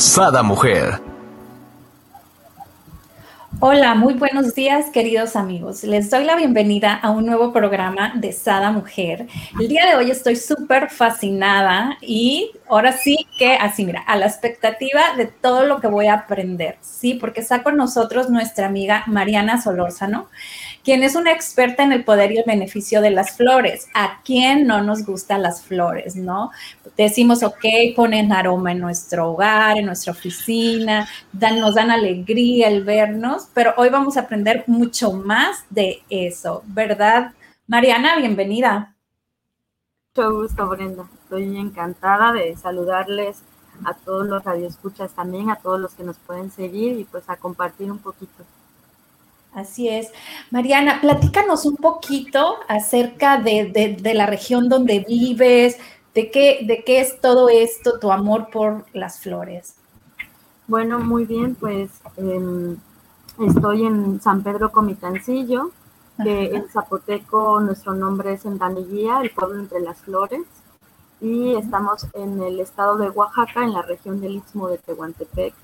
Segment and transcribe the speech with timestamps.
[0.00, 0.98] Sada Mujer.
[3.60, 5.84] Hola, muy buenos días queridos amigos.
[5.84, 9.26] Les doy la bienvenida a un nuevo programa de Sada Mujer.
[9.60, 14.24] El día de hoy estoy súper fascinada y ahora sí que así, mira, a la
[14.24, 17.12] expectativa de todo lo que voy a aprender, ¿sí?
[17.20, 20.28] Porque está con nosotros nuestra amiga Mariana Solórzano
[20.84, 23.88] quien es una experta en el poder y el beneficio de las flores.
[23.94, 26.50] ¿A quién no nos gustan las flores, no?
[26.96, 33.48] Decimos, ok, ponen aroma en nuestro hogar, en nuestra oficina, nos dan alegría el vernos,
[33.54, 37.32] pero hoy vamos a aprender mucho más de eso, ¿verdad?
[37.66, 38.94] Mariana, bienvenida.
[40.14, 41.08] Mucho gusto, Brenda.
[41.22, 43.42] Estoy encantada de saludarles
[43.84, 47.36] a todos los radioescuchas también, a todos los que nos pueden seguir y pues a
[47.36, 48.44] compartir un poquito.
[49.52, 50.12] Así es.
[50.50, 55.76] Mariana, platícanos un poquito acerca de, la región donde vives,
[56.14, 59.74] de qué, de qué es todo esto, tu amor por las flores.
[60.68, 62.76] Bueno, muy bien, pues em,
[63.40, 65.72] estoy en San Pedro Comitancillo,
[66.22, 70.42] que en zapoteco nuestro nombre es Endaniguía, el pueblo entre las flores,
[71.20, 75.54] y estamos en el estado de Oaxaca, en la región del Istmo de Tehuantepec.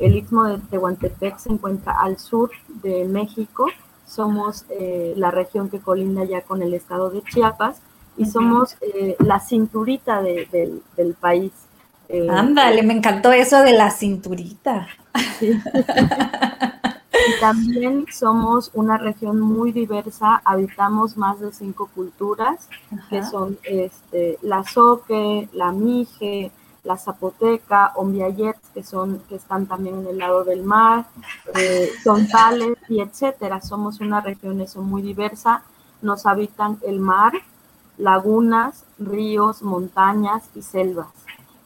[0.00, 2.50] El Istmo de Tehuantepec se encuentra al sur
[2.82, 3.66] de México.
[4.06, 7.80] Somos eh, la región que colinda ya con el estado de Chiapas
[8.16, 11.52] y somos eh, la cinturita del país.
[12.08, 14.88] Eh, Ándale, me encantó eso de la cinturita.
[15.40, 15.52] y
[17.40, 22.68] también somos una región muy diversa, habitamos más de cinco culturas,
[23.08, 26.50] que son este, la Soque, la Mije,
[26.82, 28.82] la Zapoteca, Ombiayets, que
[29.28, 31.06] que están también en el lado del mar,
[31.54, 31.90] eh,
[32.88, 33.60] y etcétera.
[33.60, 35.62] Somos una región muy diversa.
[36.02, 37.32] Nos habitan el mar,
[37.98, 41.08] lagunas, ríos, montañas y selvas.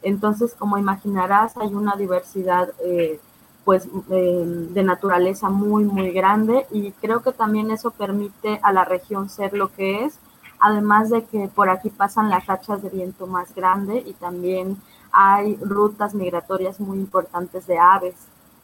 [0.02, 3.20] Entonces, como imaginarás, hay una diversidad eh,
[3.64, 8.84] pues eh, de naturaleza muy, muy grande y creo que también eso permite a la
[8.84, 10.18] región ser lo que es,
[10.60, 14.76] además de que por aquí pasan las rachas de viento más grande y también
[15.14, 18.16] hay rutas migratorias muy importantes de aves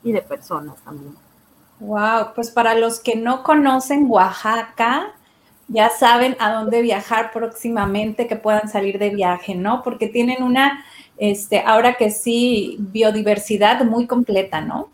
[0.03, 1.15] y de personas también.
[1.79, 5.13] Wow, pues para los que no conocen Oaxaca,
[5.69, 9.83] ya saben a dónde viajar próximamente, que puedan salir de viaje, ¿no?
[9.85, 10.85] Porque tienen una,
[11.17, 14.89] este, ahora que sí, biodiversidad muy completa, ¿no?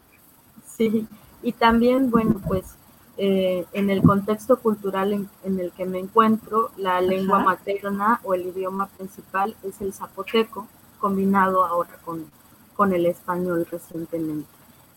[0.77, 1.09] Sí,
[1.43, 2.75] y también, bueno, pues
[3.16, 8.47] eh, en el contexto cultural en, el que me encuentro, la lengua materna o el
[8.47, 10.66] idioma principal es el zapoteco
[11.06, 12.27] combinado ahora con,
[12.75, 14.49] con el español recientemente.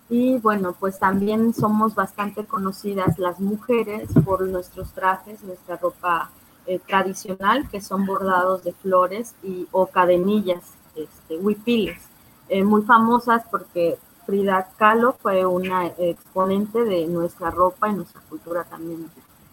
[0.09, 6.31] Y bueno, pues también somos bastante conocidas las mujeres por nuestros trajes, nuestra ropa
[6.65, 10.63] eh, tradicional, que son bordados de flores y, o cadenillas,
[10.95, 12.01] este, huipiles,
[12.47, 18.63] eh, muy famosas porque Frida Kahlo fue una exponente de nuestra ropa y nuestra cultura
[18.63, 19.05] también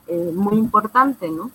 [0.06, 1.50] eh, muy importante, ¿no?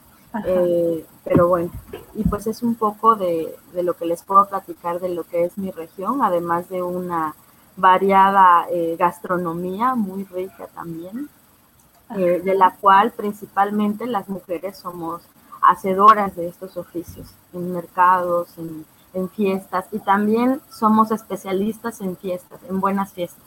[0.46, 1.72] Eh, pero bueno,
[2.16, 5.58] y pues es un poco de, lo que les puedo platicar de lo que es
[5.58, 7.36] mi región, además de una
[7.76, 11.30] variada eh, gastronomía muy rica también,
[12.16, 15.22] eh, de la cual principalmente las mujeres somos
[15.62, 22.60] hacedoras de estos oficios en mercados, en, en fiestas y también somos especialistas en fiestas,
[22.70, 23.44] en buenas fiestas.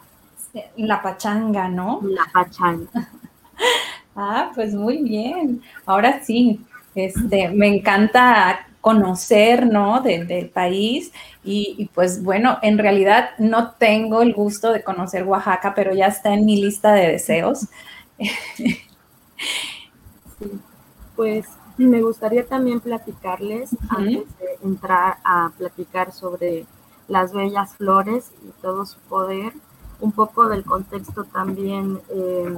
[0.76, 2.00] La pachanga, ¿no?
[2.04, 2.90] La pachanga.
[4.16, 5.62] ah, pues muy bien.
[5.84, 6.64] Ahora sí,
[6.94, 10.00] este, me encanta conocer, ¿no?
[10.00, 11.10] del país
[11.42, 16.34] y, pues bueno, en realidad no tengo el gusto de conocer Oaxaca, pero ya está
[16.34, 17.68] en mi lista de deseos.
[21.16, 21.46] pues
[21.78, 26.66] me gustaría también platicarles, antes de entrar a platicar sobre
[27.08, 29.52] las bellas flores y todo su poder,
[30.00, 32.54] un poco del contexto también eh,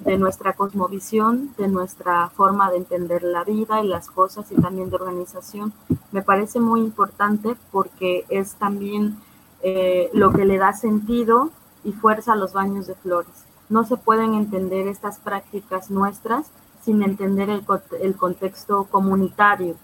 [0.00, 4.90] de nuestra cosmovisión, de nuestra forma de entender la vida y las cosas y también
[4.90, 5.72] de organización.
[6.12, 9.16] Me parece muy importante porque es también
[9.62, 11.50] eh, lo que le da sentido
[11.84, 13.32] y fuerza a los baños de flores.
[13.68, 16.46] No se pueden entender estas prácticas nuestras
[16.84, 17.64] sin entender el,
[18.00, 19.76] el contexto comunitario.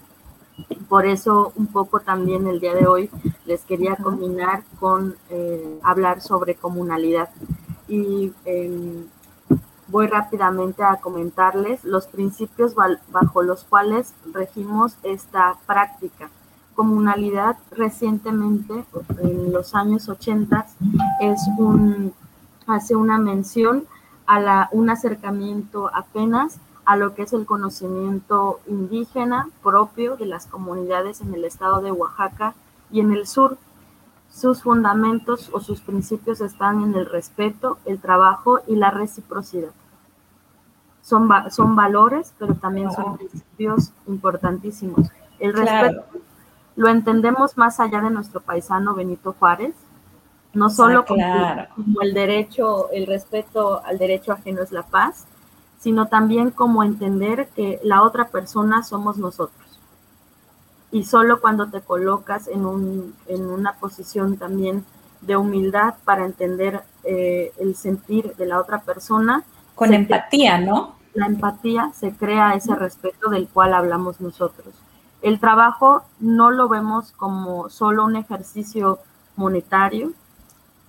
[0.87, 3.09] Por eso un poco también el día de hoy
[3.45, 7.29] les quería combinar con eh, hablar sobre comunalidad.
[7.87, 9.05] Y em,
[9.91, 16.29] voy rápidamente a comentarles los principios bajo los cuales regimos esta práctica.
[16.75, 18.85] Comunalidad recientemente,
[19.21, 20.65] en los años 80,
[21.19, 22.13] es un,
[22.67, 23.83] hace una mención
[24.25, 30.45] a la, un acercamiento apenas a lo que es el conocimiento indígena propio de las
[30.45, 32.55] comunidades en el estado de Oaxaca
[32.91, 33.57] y en el sur.
[34.31, 39.71] Sus fundamentos o sus principios están en el respeto, el trabajo y la reciprocidad.
[41.01, 45.09] Son, son valores, pero también son principios importantísimos.
[45.39, 46.05] El respeto
[46.75, 49.73] lo entendemos más allá de nuestro paisano Benito Juárez,
[50.53, 51.23] no solo como,
[51.75, 55.25] como el derecho, el respeto al derecho ajeno es la paz,
[55.79, 59.79] sino también como entender que la otra persona somos nosotros.
[60.91, 64.85] Y solo cuando te colocas en, un, en una posición también
[65.21, 69.43] de humildad para entender eh, el sentir de la otra persona.
[69.81, 70.93] Con empatía, ¿no?
[71.15, 74.75] La empatía se crea ese respeto del cual hablamos nosotros.
[75.23, 78.99] El trabajo no lo vemos como solo un ejercicio
[79.35, 80.11] monetario,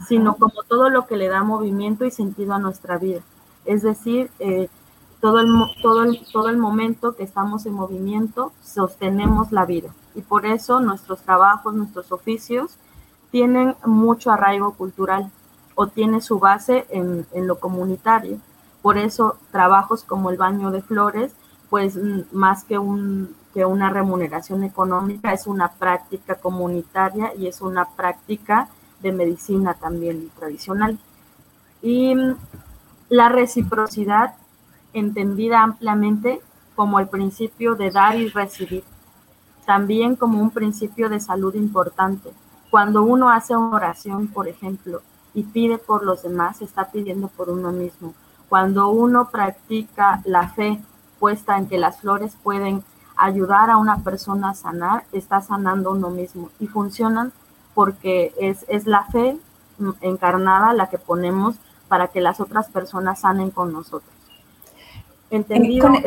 [0.06, 3.22] sino como todo lo que le da movimiento y sentido a nuestra vida.
[3.64, 4.68] Es decir, eh,
[5.22, 5.48] todo el,
[5.80, 9.88] todo, el, todo el momento que estamos en movimiento sostenemos la vida.
[10.14, 12.76] Y por eso nuestros trabajos, nuestros oficios
[13.30, 15.30] tienen mucho arraigo cultural
[15.76, 18.38] o tiene su base en, en lo comunitario.
[18.82, 21.32] Por eso trabajos como el baño de flores,
[21.70, 21.98] pues
[22.32, 28.68] más que, un, que una remuneración económica, es una práctica comunitaria y es una práctica
[29.00, 30.98] de medicina también tradicional.
[31.80, 32.14] Y
[33.08, 34.34] la reciprocidad
[34.92, 36.40] entendida ampliamente
[36.74, 38.84] como el principio de dar y recibir,
[39.66, 42.30] también como un principio de salud importante.
[42.70, 45.02] Cuando uno hace una oración, por ejemplo,
[45.34, 48.14] y pide por los demás, está pidiendo por uno mismo.
[48.52, 50.78] Cuando uno practica la fe
[51.18, 52.84] puesta en que las flores pueden
[53.16, 56.50] ayudar a una persona a sanar, está sanando uno mismo.
[56.60, 57.32] Y funcionan
[57.74, 59.38] porque es, es la fe
[60.02, 61.56] encarnada la que ponemos
[61.88, 64.12] para que las otras personas sanen con nosotros.
[65.30, 66.02] Entendido, con,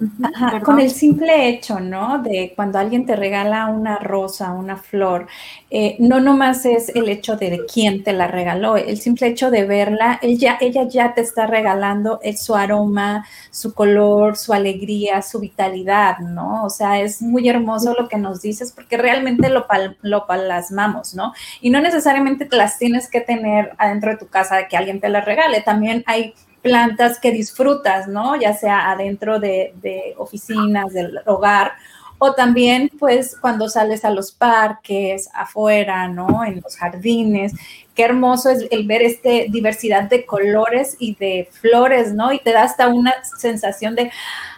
[0.00, 0.60] explicado.
[0.64, 2.22] con el simple hecho, ¿no?
[2.22, 5.26] De cuando alguien te regala una rosa, una flor,
[5.70, 9.64] eh, no nomás es el hecho de, quién te la regaló, el simple hecho de
[9.64, 16.18] verla, ella, ella ya te está regalando su aroma, su color, su alegría, su vitalidad,
[16.18, 16.64] ¿no?
[16.64, 19.66] O sea, es muy hermoso lo que nos dices porque realmente lo,
[20.02, 21.32] lo plasmamos, ¿no?
[21.60, 25.00] Y no necesariamente te las tienes que tener adentro de tu casa de que alguien
[25.00, 26.34] te las regale, también hay
[26.66, 28.34] plantas que disfrutas, ¿no?
[28.34, 31.74] Ya sea adentro de, oficinas, del hogar,
[32.18, 36.44] o también pues cuando sales a los parques, afuera, ¿no?
[36.44, 37.52] En los jardines.
[37.94, 42.32] Qué hermoso es el ver esta diversidad de colores y de flores, ¿no?
[42.32, 44.10] Y te da hasta una sensación de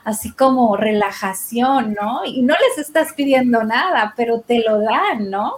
[0.04, 2.24] así como relajación, ¿no?
[2.24, 5.56] Y no les estás pidiendo nada, pero te lo dan, ¿no?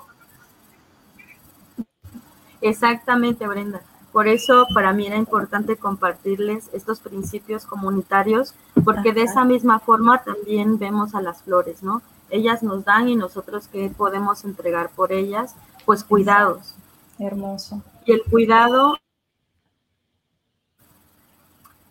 [2.61, 3.83] Exactamente, Brenda.
[4.13, 8.55] Por eso para mí era importante compartirles estos principios comunitarios,
[8.85, 12.03] porque de esa misma forma también vemos a las flores, ¿no?
[12.29, 15.55] Ellas nos dan y nosotros qué podemos entregar por ellas,
[15.85, 16.75] pues cuidados.
[17.19, 17.83] Hermoso.
[18.05, 18.97] Y el cuidado,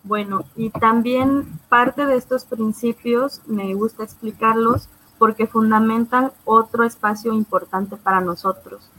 [0.03, 7.95] bueno, y también parte de estos principios me gusta explicarlos porque fundamentan otro espacio importante
[7.97, 8.89] para nosotros.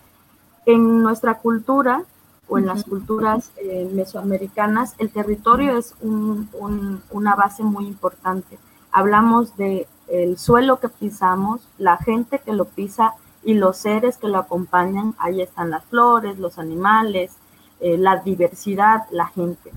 [0.67, 2.05] En nuestra cultura,
[2.51, 8.59] o en las culturas eh, mesoamericanas, el territorio es una base muy importante.
[8.91, 13.15] Hablamos de el suelo que pisamos, la gente que lo pisa
[13.45, 15.15] y los seres que lo acompañan.
[15.19, 17.37] Ahí están las flores, los animales,
[17.79, 19.71] eh, la diversidad, la gente.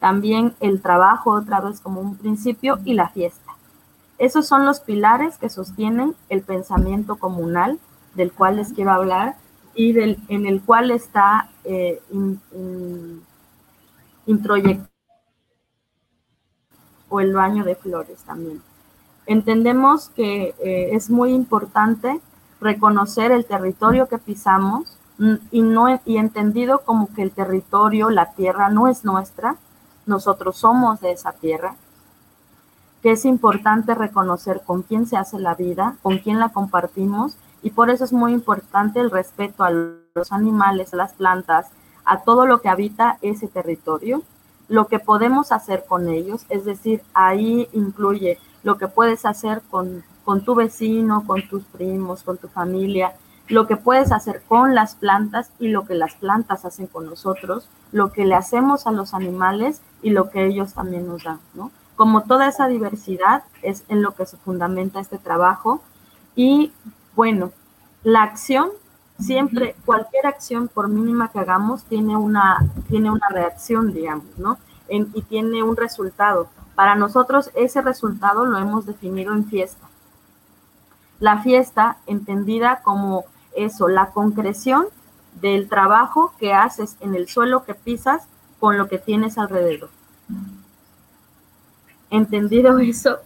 [0.00, 3.52] También el trabajo, otra vez como un principio, y la fiesta.
[4.16, 7.78] Esos son los pilares que sostienen el pensamiento comunal
[8.14, 9.36] del cual les quiero hablar
[9.74, 12.00] y del, en el cual está eh,
[14.26, 14.88] introyectado
[17.08, 18.62] o el baño de flores también.
[19.26, 22.20] Entendemos que eh, es muy importante
[22.60, 28.32] reconocer el territorio que pisamos mm, y, no, y entendido como que el territorio, la
[28.32, 29.56] tierra no es nuestra,
[30.06, 31.76] nosotros somos de esa tierra,
[33.02, 37.70] que es importante reconocer con quién se hace la vida, con quién la compartimos y
[37.70, 41.66] por eso es muy importante el respeto a los animales, a las plantas,
[42.04, 44.22] a todo lo que habita ese territorio,
[44.68, 50.04] lo que podemos hacer con ellos, es decir, ahí incluye lo que puedes hacer con
[50.24, 53.12] con tu vecino, con tus primos, con tu familia,
[53.48, 57.68] lo que puedes hacer con las plantas y lo que las plantas hacen con nosotros,
[57.92, 61.70] lo que le hacemos a los animales y lo que ellos también nos dan, ¿no?
[61.94, 65.82] Como toda esa diversidad es en lo que se fundamenta este trabajo
[66.34, 66.72] y
[67.14, 67.52] bueno,
[68.02, 68.70] la acción
[69.20, 74.58] siempre, cualquier acción, por mínima que hagamos, tiene una, tiene una reacción, digamos, ¿no?
[74.88, 76.48] y tiene un resultado.
[76.74, 79.86] Para nosotros ese resultado lo hemos definido en fiesta.
[81.20, 83.24] La fiesta entendida como
[83.56, 84.86] eso, la concreción
[85.40, 88.24] del trabajo que haces en el suelo que pisas
[88.60, 89.88] con lo que tienes alrededor.
[92.10, 93.18] ¿Entendido eso?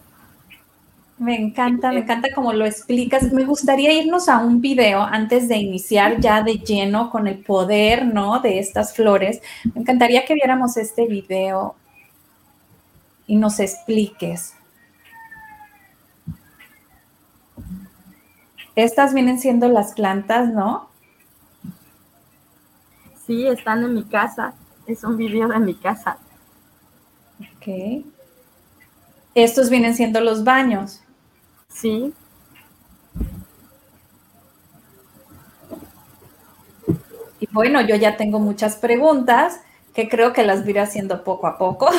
[1.19, 3.33] Me encanta, me encanta cómo lo explicas.
[3.33, 8.05] Me gustaría irnos a un video antes de iniciar ya de lleno con el poder,
[8.05, 8.39] ¿no?
[8.39, 9.41] De estas flores.
[9.73, 11.75] Me encantaría que viéramos este video
[13.27, 14.53] y nos expliques.
[18.75, 20.87] Estas vienen siendo las plantas, ¿no?
[23.27, 24.53] Sí, están en mi casa.
[24.87, 26.17] Es un video de mi casa.
[27.41, 28.05] Ok.
[29.35, 31.01] Estos vienen siendo los baños.
[31.69, 32.13] Sí.
[37.39, 39.61] Y bueno, yo ya tengo muchas preguntas
[39.93, 41.89] que creo que las iré haciendo poco a poco.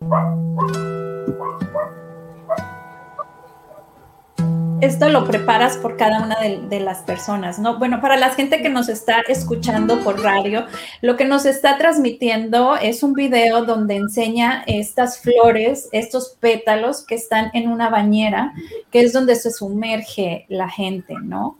[4.80, 7.78] esto lo preparas por cada una de, las personas, ¿no?
[7.78, 10.66] Bueno, para la gente que nos está escuchando por radio,
[11.02, 17.14] lo que nos está transmitiendo es un video donde enseña estas flores, estos pétalos que
[17.14, 18.52] están en una bañera,
[18.90, 21.58] que es donde se sumerge la gente, ¿no?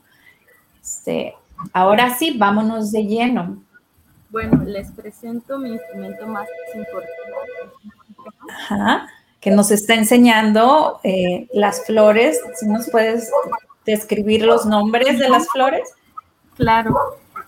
[0.82, 1.34] Este,
[1.72, 3.62] ahora sí, vámonos de lleno.
[4.30, 7.14] Bueno, les presento mi instrumento más importante.
[8.48, 9.08] Ajá
[9.40, 12.38] que nos está enseñando eh, las flores.
[12.56, 13.30] Si nos puedes
[13.86, 15.88] describir los nombres de las flores.
[16.56, 16.94] Claro.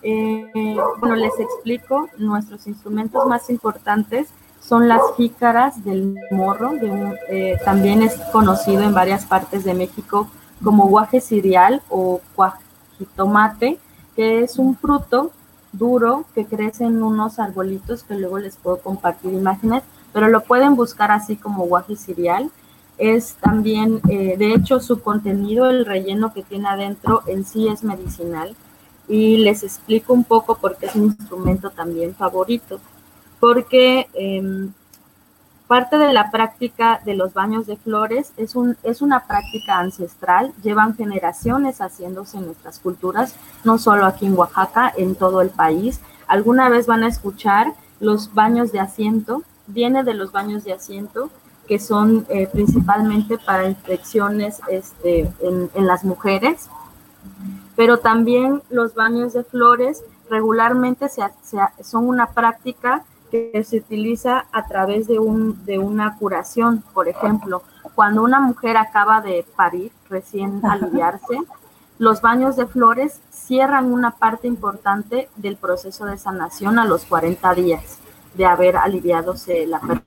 [0.01, 2.09] Eh, bueno, les explico.
[2.17, 4.27] Nuestros instrumentos más importantes
[4.59, 6.71] son las jícaras del morro.
[7.29, 10.29] Eh, también es conocido en varias partes de México
[10.63, 13.77] como guaje cereal o cuajitomate,
[14.15, 15.31] que es un fruto
[15.73, 19.83] duro que crece en unos arbolitos que luego les puedo compartir imágenes
[20.13, 22.49] pero lo pueden buscar así como guaje cereal.
[22.97, 27.83] Es también, eh, de hecho, su contenido, el relleno que tiene adentro en sí es
[27.83, 28.55] medicinal.
[29.07, 32.79] Y les explico un poco por qué es mi instrumento también favorito.
[33.39, 34.71] Porque em,
[35.67, 40.53] parte de la práctica de los baños de flores es, un, es una práctica ancestral,
[40.61, 45.99] llevan generaciones haciéndose en nuestras culturas, no solo aquí en Oaxaca, en todo el país.
[46.27, 51.29] Alguna vez van a escuchar los baños de asiento, viene de los baños de asiento,
[51.67, 56.69] que son eh, principalmente para infecciones este, en, las mujeres,
[57.75, 61.21] pero también los baños de flores regularmente se,
[61.83, 66.83] son una práctica que se utiliza a través de, un, de una curación.
[66.93, 67.63] Por ejemplo,
[67.95, 71.39] cuando una mujer acaba de parir, recién aliviarse,
[71.97, 77.55] los baños de flores cierran una parte importante del proceso de sanación a los 40
[77.55, 78.02] días
[78.33, 79.33] de haber aliviado
[79.67, 80.05] la persona.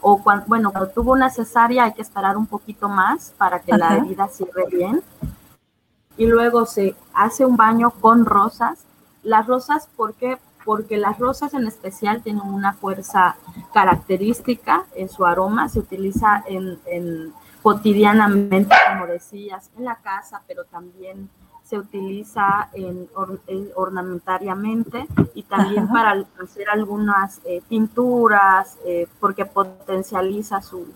[0.00, 3.76] O cuando, bueno, cuando tuvo una cesárea hay que esperar un poquito más para que
[3.76, 5.02] la herida cierre bien.
[6.16, 8.84] Y luego se hace un baño con rosas.
[9.22, 10.38] Las rosas, ¿por qué?
[10.64, 13.36] Porque las rosas en especial tienen una fuerza
[13.72, 15.68] característica en su aroma.
[15.68, 21.28] Se utiliza en, en cotidianamente, como decías, en la casa, pero también
[21.68, 23.08] se utiliza en,
[23.74, 30.86] ornamentariamente y también para hacer algunas eh, pinturas eh, porque potencializa su,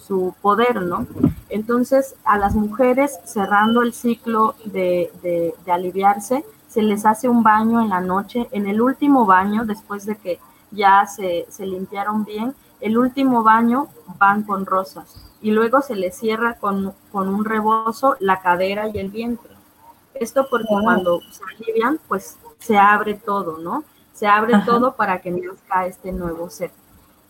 [0.00, 1.06] su, poder, ¿no?
[1.50, 7.42] Entonces, a las mujeres, cerrando el ciclo de, de, de, aliviarse, se les hace un
[7.42, 8.48] baño en la noche.
[8.50, 10.40] En el último baño, después de que
[10.70, 13.88] ya se, se limpiaron bien, el último baño
[14.18, 18.98] van con rosas y luego se les cierra con, con un rebozo la cadera y
[18.98, 19.53] el vientre.
[20.14, 23.84] Esto porque cuando se alivian, pues se abre todo, ¿no?
[24.12, 26.70] Se abre todo para que nazca este nuevo ser.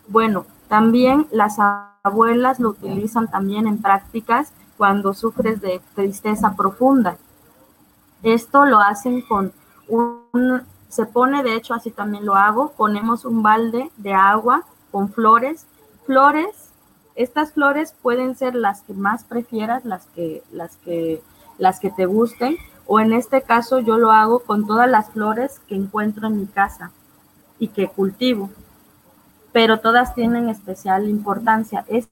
[0.07, 1.57] Bueno, también las
[2.03, 7.17] abuelas lo utilizan también en prácticas cuando sufres de tristeza profunda.
[8.23, 9.51] Esto lo hacen con
[9.87, 15.09] un, se pone, de hecho así también lo hago, ponemos un balde de agua con
[15.11, 15.65] flores.
[16.05, 16.69] Flores,
[17.15, 21.21] estas flores pueden ser las que más prefieras, las que, las que,
[21.57, 25.59] las que te gusten, o en este caso yo lo hago con todas las flores
[25.67, 26.91] que encuentro en mi casa
[27.59, 28.49] y que cultivo.
[29.51, 31.85] pero todas tienen especial importancia.
[31.87, 32.09] Es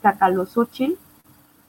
[0.00, 0.96] cacalosúchil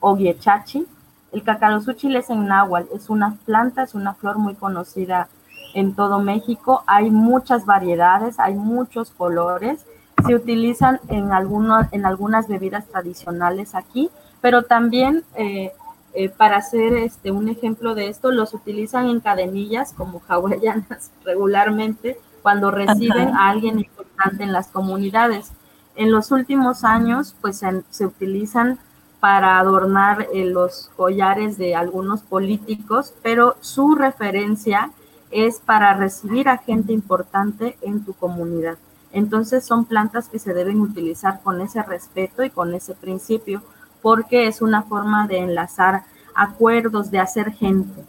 [0.00, 0.86] o guiechachi.
[1.32, 5.28] El cacalosúchil es en náhuatl, es una planta, es una flor muy conocida
[5.74, 6.82] en todo México.
[6.86, 9.84] Hay muchas variedades, hay muchos colores.
[10.26, 15.72] Se utilizan en, algunos, en algunas bebidas tradicionales aquí, pero también eh,
[16.12, 22.18] eh, para hacer este, un ejemplo de esto, los utilizan en cadenillas como hawaianas regularmente
[22.42, 25.52] cuando reciben a alguien importante en las comunidades.
[25.94, 28.78] En los últimos años, pues se, utilizan
[29.20, 34.90] para adornar eh, los collares de algunos políticos, pero su referencia
[35.30, 38.78] es para recibir a gente importante en tu comunidad.
[39.12, 43.62] Entonces son plantas que se deben utilizar con ese respeto y con ese principio,
[44.02, 46.04] porque es una forma de enlazar
[46.34, 48.04] acuerdos, de hacer gente.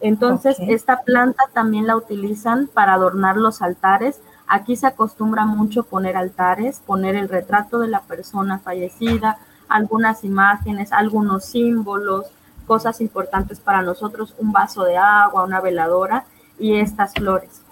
[0.00, 4.20] Entonces, esta planta también la utilizan para adornar los altares.
[4.46, 10.92] Aquí se acostumbra mucho poner altares, poner el retrato de la persona fallecida, algunas imágenes,
[10.92, 12.26] algunos símbolos,
[12.66, 16.24] cosas importantes para nosotros, un vaso de agua, una veladora
[16.58, 17.62] y estas flores.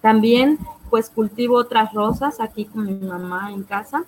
[0.00, 0.58] También
[0.90, 4.04] pues cultivo otras rosas aquí con mi mamá en casa.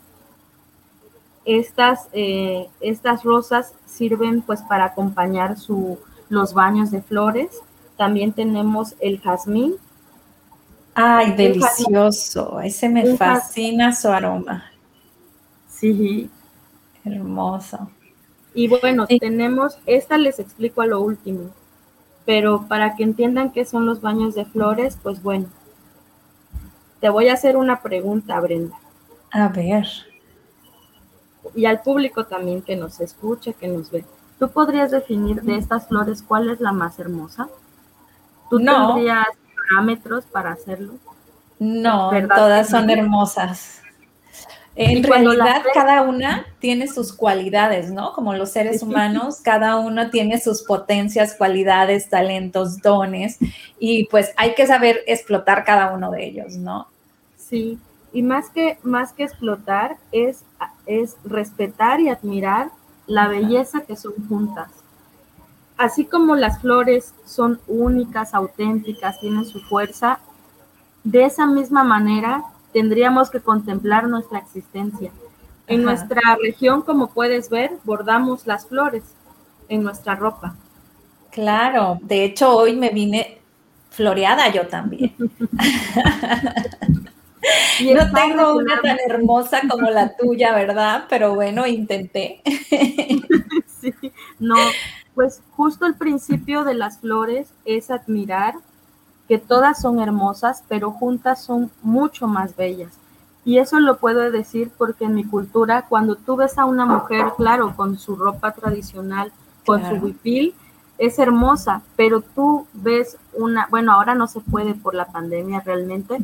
[1.48, 7.48] Estas, eh, estas rosas sirven pues para acompañar su, los baños de flores.
[7.96, 9.76] También tenemos el jazmín.
[10.94, 12.60] Ay, delicioso.
[12.60, 14.64] Ese me fascina su aroma.
[15.68, 16.28] Sí.
[17.02, 17.90] Hermoso.
[18.52, 21.50] Y bueno, tenemos, esta les explico a lo último,
[22.26, 25.46] pero para que entiendan qué son los baños de flores, pues bueno,
[27.00, 28.76] te voy a hacer una pregunta, Brenda.
[29.30, 29.86] A ver.
[31.54, 34.04] Y al público también que nos escucha, que nos ve.
[34.38, 37.48] ¿Tú podrías definir de estas flores cuál es la más hermosa?
[38.48, 38.94] ¿Tú no.
[38.94, 39.26] tendrías
[39.68, 40.94] parámetros para hacerlo?
[41.58, 43.82] No, todas son hermosas.
[44.80, 48.12] En realidad, cada una tiene sus cualidades, ¿no?
[48.12, 53.38] Como los seres humanos, cada uno tiene sus potencias, cualidades, talentos, dones,
[53.80, 56.86] y pues hay que saber explotar cada uno de ellos, ¿no?
[57.36, 57.76] Sí,
[58.12, 60.44] y más que, más que explotar, es,
[60.88, 62.70] es respetar y admirar
[63.06, 64.70] la belleza que son juntas.
[65.76, 70.18] Así como las flores son únicas, auténticas, tienen su fuerza,
[71.04, 75.12] de esa misma manera tendríamos que contemplar nuestra existencia.
[75.68, 79.04] En nuestra región, como puedes ver, bordamos las flores
[79.68, 80.56] en nuestra ropa.
[81.30, 83.38] Claro, de hecho hoy me vine
[83.90, 85.14] floreada yo también.
[87.94, 91.04] no tengo una tan hermosa como la tuya, ¿verdad?
[91.08, 92.42] Pero bueno, intenté.
[93.80, 93.94] sí,
[94.38, 94.56] no,
[95.14, 98.54] pues justo el principio de las flores es admirar
[99.28, 102.92] que todas son hermosas, pero juntas son mucho más bellas.
[103.44, 107.26] Y eso lo puedo decir porque en mi cultura, cuando tú ves a una mujer,
[107.36, 109.32] claro, con su ropa tradicional,
[109.64, 110.54] con su huipil,
[110.98, 116.18] es hermosa, pero tú ves una, bueno, ahora no se puede por la pandemia realmente,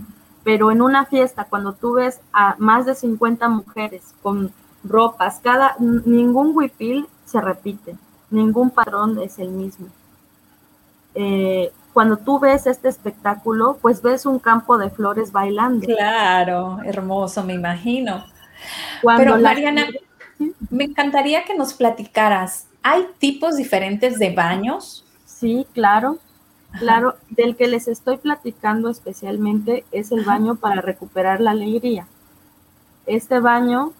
[0.44, 4.52] pero en una fiesta, cuando tú ves a más de 50 mujeres con
[4.84, 7.96] ropas, cada, ningún huipil se repite,
[8.30, 9.86] ningún patrón es el mismo.
[11.14, 15.86] Eh, cuando tú ves este espectáculo, pues ves un campo de flores bailando.
[15.86, 18.24] Claro, hermoso, me imagino.
[19.16, 19.86] Pero Mariana,
[20.70, 25.04] me encantaría que nos platicaras, ¿hay tipos diferentes de baños?
[25.24, 26.18] Sí, claro.
[26.78, 32.06] Claro, del que les estoy platicando especialmente es el baño para recuperar la alegría.
[33.06, 33.92] Este baño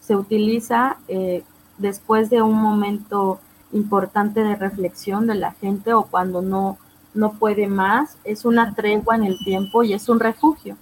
[0.00, 1.44] se utiliza eh,
[1.78, 3.38] después de un momento
[3.72, 6.78] importante de reflexión de la gente o cuando no,
[7.14, 8.16] no puede más.
[8.24, 10.76] Es una tregua en el tiempo y es un refugio.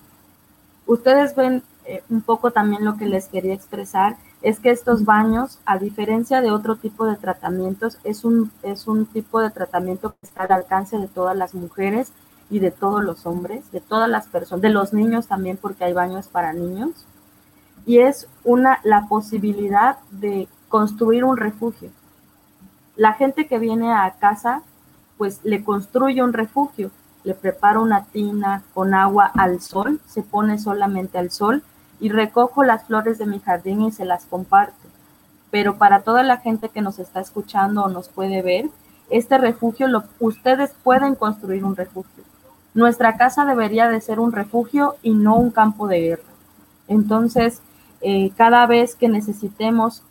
[0.87, 5.59] Ustedes ven eh, un poco también lo que les quería expresar es que estos baños,
[5.66, 10.26] a diferencia de otro tipo de tratamientos, es un, es un tipo de tratamiento que
[10.26, 12.12] está al alcance de todas las mujeres
[12.48, 15.92] y de todos los hombres, de todas las personas, de los niños también, porque hay
[15.92, 16.90] baños para niños.
[17.85, 21.90] Y es una, la posibilidad de construir un refugio.
[22.96, 24.62] La gente que viene a casa,
[25.18, 26.90] pues le construye un refugio,
[27.24, 31.62] le prepara una tina con agua al sol, se pone solamente al sol
[32.01, 34.89] y recojo las flores de mi jardín y se las comparto.
[35.51, 38.71] Pero para toda la gente que nos está escuchando o nos puede ver,
[39.11, 42.25] este refugio, lo, ustedes pueden construir un refugio.
[42.75, 46.23] Nuestra casa debería de ser un refugio y no un campo de guerra.
[46.87, 47.61] Entonces,
[48.01, 50.03] eh, cada vez que necesitemos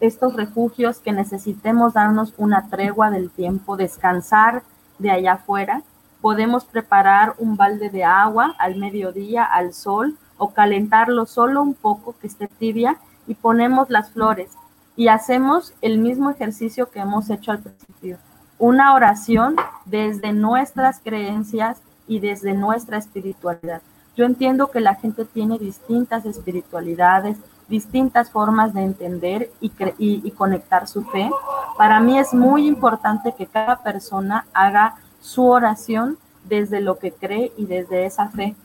[0.00, 4.62] estos refugios, que necesitemos darnos una tregua del tiempo, descansar
[4.98, 5.82] de allá afuera,
[6.20, 12.14] podemos preparar un balde de agua al mediodía, al sol, o calentarlo solo un poco,
[12.20, 12.96] que esté tibia,
[13.26, 14.50] y ponemos las flores
[14.98, 18.18] y hacemos el mismo ejercicio que hemos hecho al principio.
[18.58, 23.80] Una oración desde nuestras creencias y desde nuestra espiritualidad.
[24.16, 27.36] Yo entiendo que la gente tiene distintas espiritualidades,
[27.68, 31.30] distintas formas de entender y, y, conectar su fe.
[31.76, 37.52] Para mí es muy importante que cada persona haga su oración desde lo que cree
[37.56, 38.56] y desde esa fe.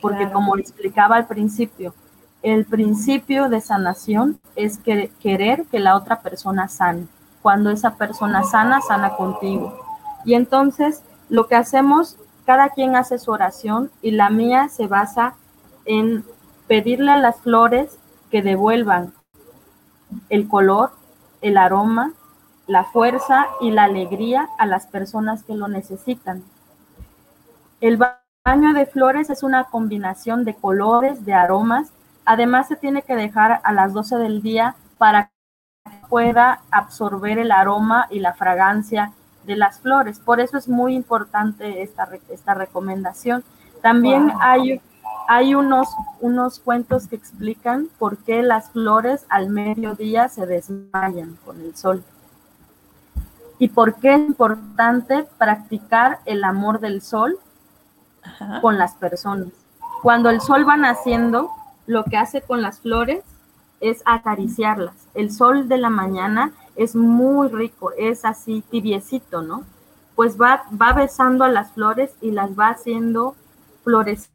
[0.00, 1.94] Porque como explicaba al principio,
[2.42, 7.06] el principio de sanación es que, querer que la otra persona sane.
[7.42, 9.78] Cuando esa persona sana, sana contigo.
[10.24, 15.34] Y entonces lo que hacemos cada quien hace su oración y la mía se basa
[15.84, 16.24] en
[16.66, 17.98] pedirle a las flores
[18.30, 19.12] que devuelvan
[20.28, 20.90] el color,
[21.42, 22.12] el aroma,
[22.66, 26.42] la fuerza y la alegría a las personas que lo necesitan.
[27.80, 27.98] El
[28.44, 31.92] baño de flores es una combinación de colores, de aromas.
[32.24, 35.26] Además, se tiene que dejar a las 12 del día para
[35.84, 39.12] que pueda absorber el aroma y la fragancia
[39.44, 40.18] de las flores.
[40.20, 43.44] Por eso es muy importante esta, esta recomendación.
[43.82, 44.80] También hay,
[45.28, 45.88] hay unos,
[46.20, 52.02] unos cuentos que explican por qué las flores al mediodía se desmayan con el sol.
[53.58, 57.38] Y por qué es importante practicar el amor del sol
[58.60, 59.48] con las personas.
[60.02, 61.50] Cuando el sol va naciendo,
[61.86, 63.22] lo que hace con las flores
[63.80, 64.94] es acariciarlas.
[65.14, 69.64] El sol de la mañana es muy rico, es así tibiecito, ¿no?
[70.14, 73.34] Pues va, va besando a las flores y las va haciendo
[73.84, 74.30] flores.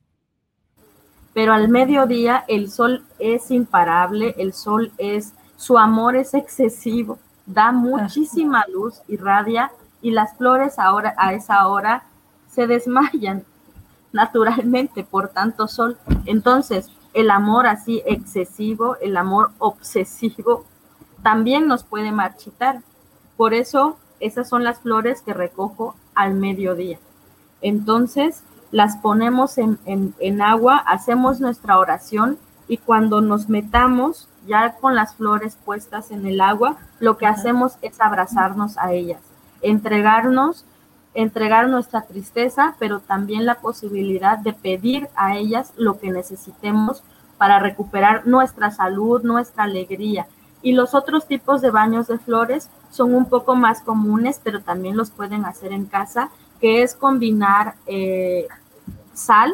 [1.34, 7.72] Pero al mediodía el sol es imparable, el sol es, su amor es excesivo, da
[7.72, 9.72] muchísima luz, irradia
[10.02, 12.04] y las flores ahora a esa hora
[12.48, 13.44] se desmayan
[14.16, 15.98] naturalmente por tanto sol.
[16.26, 20.66] Entonces, el amor así excesivo, el amor obsesivo,
[21.22, 22.82] también nos puede marchitar.
[23.38, 26.98] Por eso, esas son las flores que recojo al mediodía.
[27.62, 34.96] Entonces, las ponemos en, en, agua, hacemos nuestra oración y cuando nos metamos ya con
[34.96, 39.22] las flores puestas en el agua, lo que hacemos es abrazarnos a ellas,
[39.62, 40.66] entregarnos,
[41.16, 47.04] entregar nuestra tristeza, pero también la posibilidad de pedir a ellas lo que necesitemos
[47.38, 50.28] para recuperar nuestra salud, nuestra alegría.
[50.62, 54.98] Y los otros tipos de baños de flores son un poco más comunes, pero también
[54.98, 58.48] los pueden hacer en casa, que es combinar eh,
[59.14, 59.54] sal,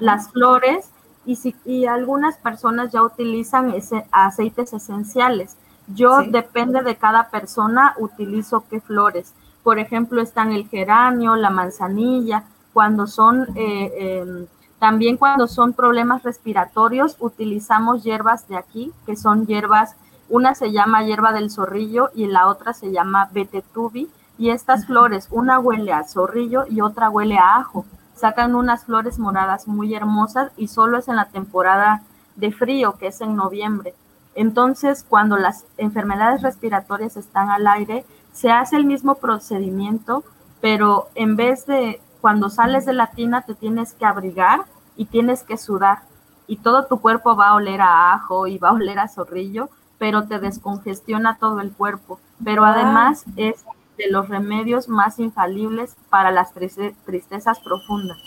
[0.00, 0.90] las flores,
[1.24, 5.56] y, si, y algunas personas ya utilizan ese, aceites esenciales.
[5.88, 9.32] Yo, depende de cada persona, utilizo qué flores.
[9.66, 14.46] Por ejemplo, están el geranio, la manzanilla, cuando son eh, em,
[14.78, 19.96] también cuando son problemas respiratorios, utilizamos hierbas de aquí, que son hierbas,
[20.28, 24.08] una se llama hierba del zorrillo y la otra se llama betetubi.
[24.38, 27.84] Y estas flores, una huele a zorrillo y otra huele a ajo.
[28.14, 32.02] Sacan unas flores moradas muy hermosas y solo es en la temporada
[32.36, 33.96] de frío, que es en noviembre.
[34.36, 38.04] Entonces, cuando las enfermedades respiratorias están al aire,
[38.36, 40.22] se hace el mismo procedimiento,
[40.60, 44.60] pero en vez de cuando sales de la tina te tienes que abrigar
[44.94, 46.00] y tienes que sudar.
[46.46, 49.70] Y todo tu cuerpo va a oler a ajo y va a oler a zorrillo,
[49.98, 52.20] pero te descongestiona todo el cuerpo.
[52.44, 53.64] Pero además es
[53.96, 58.18] de los remedios más infalibles para las tristezas profundas,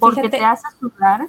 [0.00, 1.28] porque te hace sudar.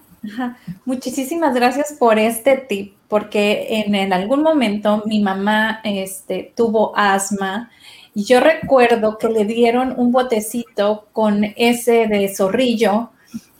[0.85, 7.69] Muchísimas gracias por este tip, porque en, en, algún momento mi mamá este, tuvo asma
[8.15, 13.11] yo recuerdo que le dieron un botecito con ese de zorrillo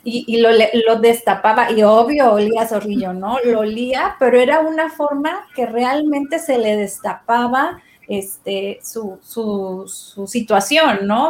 [0.07, 0.49] y, lo,
[0.87, 3.39] lo, destapaba y obvio olía zorrillo, ¿no?
[3.43, 10.27] Lo olía, pero era una forma que realmente se le destapaba este, su, su, su
[10.27, 11.29] situación, ¿no?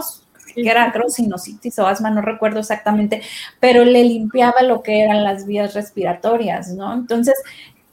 [0.53, 3.21] que era creo sinusitis o asma, no recuerdo exactamente,
[3.59, 6.93] pero le limpiaba lo que eran las vías respiratorias, ¿no?
[6.93, 7.35] Entonces,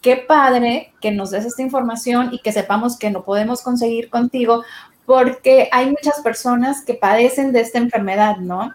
[0.00, 4.64] qué padre que nos des esta información y que sepamos que no podemos conseguir contigo,
[5.06, 8.72] porque hay muchas personas que padecen de esta enfermedad, ¿no?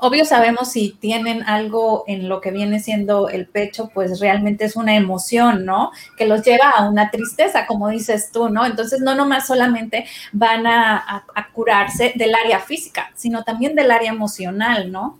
[0.00, 4.76] Obvio sabemos si tienen algo en lo que viene siendo el pecho, pues realmente es
[4.76, 5.90] una emoción, ¿no?
[6.16, 8.64] Que los lleva a una tristeza, como dices tú, ¿no?
[8.64, 14.92] Entonces no nomás solamente van a, curarse del área física, sino también del área emocional,
[14.92, 15.18] ¿no?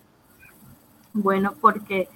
[1.12, 2.08] Bueno, porque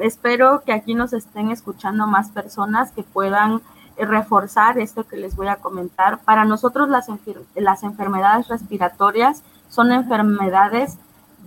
[0.00, 3.60] espero que aquí nos estén escuchando más personas que puedan
[4.00, 6.18] reforzar esto que les voy a comentar.
[6.20, 7.06] Para nosotros las,
[7.54, 10.98] las enfermedades respiratorias son enfermedades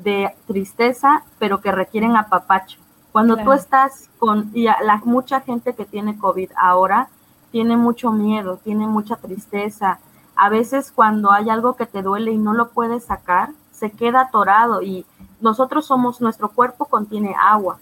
[0.03, 2.79] de tristeza, pero que requieren apapacho.
[3.11, 7.09] Cuando tú estás con, y la, mucha gente que tiene COVID ahora
[7.51, 9.99] tiene mucho miedo, tiene mucha tristeza.
[10.35, 14.21] A veces cuando hay algo que te duele y no lo puedes sacar, se queda
[14.21, 15.05] atorado y
[15.41, 17.77] nosotros somos, nuestro cuerpo contiene agua.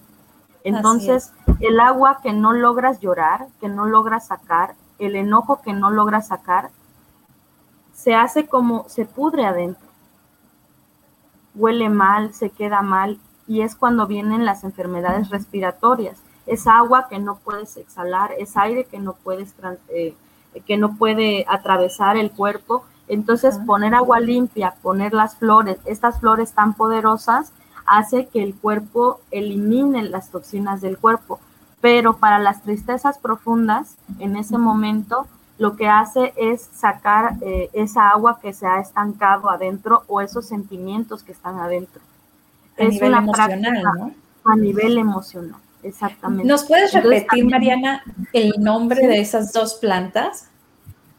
[0.64, 5.90] Entonces, el agua que no logras llorar, que no logras sacar, el enojo que no
[5.90, 6.70] logras sacar,
[7.92, 9.86] se hace como, se pudre adentro.
[11.54, 16.18] Huele mal, se queda mal y es cuando vienen las enfermedades respiratorias.
[16.46, 19.54] Es agua que no puedes exhalar, es aire que no puedes,
[19.88, 20.14] eh,
[20.66, 22.84] que no puede atravesar el cuerpo.
[23.08, 27.52] Entonces, poner agua limpia, poner las flores, estas flores tan poderosas,
[27.92, 31.38] hace que el cuerpo elimine las toxinas del cuerpo.
[31.80, 35.26] Pero para las tristezas profundas, en ese momento,
[35.58, 40.46] lo que hace es sacar eh, esa agua que se ha estancado adentro o esos
[40.46, 42.00] sentimientos que están adentro.
[42.78, 44.14] A es nivel emocional, ¿no?
[44.44, 46.48] A nivel emocional, exactamente.
[46.48, 48.02] ¿Nos puedes repetir, Mariana,
[48.32, 50.48] el nombre de esas dos plantas?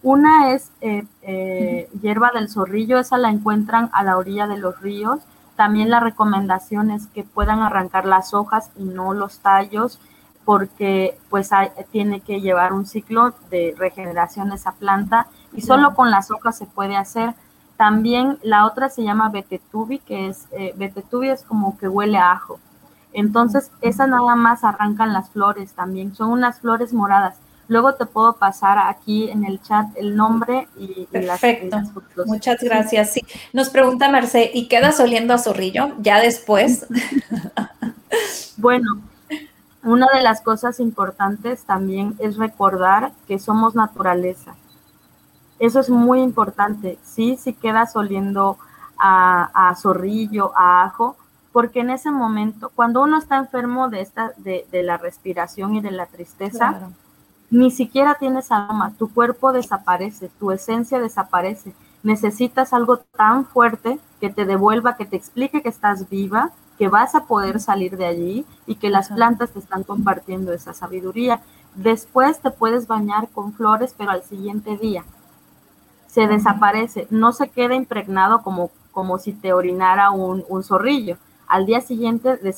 [0.01, 4.81] Una es eh, eh, hierba del zorrillo, esa la encuentran a la orilla de los
[4.81, 5.19] ríos.
[5.63, 9.97] También la recomendación es que puedan arrancar las hojas y no los tallos,
[10.43, 11.51] porque pues
[11.89, 16.65] tiene que llevar un ciclo de regeneración esa planta y solo con las hojas se
[16.65, 17.33] puede hacer.
[17.77, 22.33] También la otra se llama betetubi, que es, eh, betetubi es como que huele a
[22.33, 22.59] ajo.
[23.13, 27.37] Entonces, esas nada más arrancan las flores también, son unas flores moradas.
[27.67, 31.77] Luego te puedo pasar aquí en el chat el nombre y, Perfecto.
[32.15, 33.13] las, Muchas gracias.
[33.13, 33.21] Sí.
[33.53, 36.85] Nos pregunta Marce, ¿y quedas oliendo a zorrillo ya después?
[38.57, 39.01] bueno,
[39.83, 44.55] una de las cosas importantes también es recordar que somos naturaleza.
[45.59, 46.97] Eso es muy importante.
[47.03, 48.57] Sí, si quedas oliendo
[48.97, 51.17] a, zorrillo, a ajo,
[51.51, 55.91] porque en ese momento, cuando uno está enfermo de, esta, de, la respiración y de
[55.91, 56.89] la tristeza,
[57.53, 61.75] ni siquiera tienes alma, tu cuerpo desaparece, tu esencia desaparece.
[62.01, 67.13] Necesitas algo tan fuerte que te devuelva, que te explique que estás viva, que vas
[67.13, 71.41] a poder salir de allí y que las plantas te están compartiendo esa sabiduría.
[71.75, 75.05] Después te puedes bañar con flores, pero al siguiente día
[76.07, 81.17] se desaparece, no se queda impregnado como, como si te orinara un, zorrillo.
[81.47, 82.57] Al día siguiente es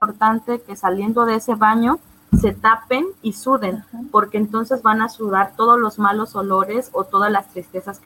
[0.00, 1.98] importante que saliendo de ese baño
[2.36, 7.32] se tapen y suden, porque entonces van a sudar todos los malos olores o todas
[7.32, 8.00] las tristezas.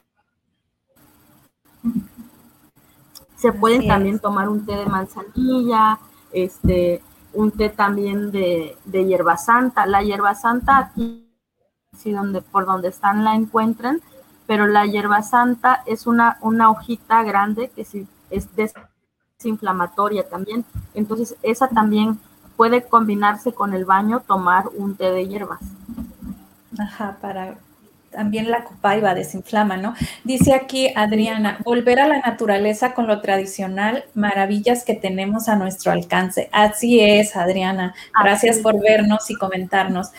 [3.37, 5.99] Se pueden también tomar un té de manzanilla,
[6.33, 9.85] este, un té también de, de hierba santa.
[9.87, 11.29] La hierba santa aquí,
[11.97, 14.01] si donde, por donde están la encuentren,
[14.47, 17.87] pero la hierba santa es una, una hojita grande que
[18.31, 20.65] es desinflamatoria también.
[20.95, 22.21] Entonces, esa también
[22.63, 25.59] puede combinarse con el baño, tomar un té de hierbas.
[26.79, 27.57] Ajá, para
[28.13, 29.97] también la copaiba desinflama, ¿no?
[30.23, 35.91] Dice aquí Adriana, volver a la naturaleza con lo tradicional, maravillas que tenemos a nuestro
[35.91, 36.49] alcance.
[36.53, 37.97] Así es, Adriana.
[38.23, 40.13] Gracias por vernos y comentarnos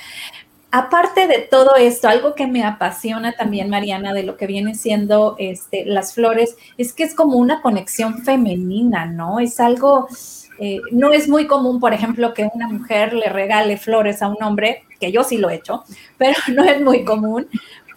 [0.74, 5.36] aparte de todo esto, algo que me apasiona también, Mariana, de lo que viene siendo
[5.38, 9.40] este, las flores, es que es como una conexión femenina, ¿no?
[9.40, 10.08] Es algo,
[10.58, 14.42] eh, no es muy común, por ejemplo, que una mujer le regale flores a un
[14.42, 15.84] hombre, que yo sí lo he hecho,
[16.18, 17.48] pero no es muy común.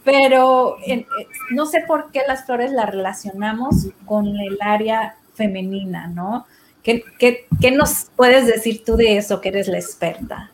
[0.04, 1.06] Pero eh,
[1.52, 6.44] no sé por qué las flores las relacionamos con el área femenina, ¿no?
[6.82, 10.50] ¿Qué, qué nos puedes decir tú de eso, que eres la experta?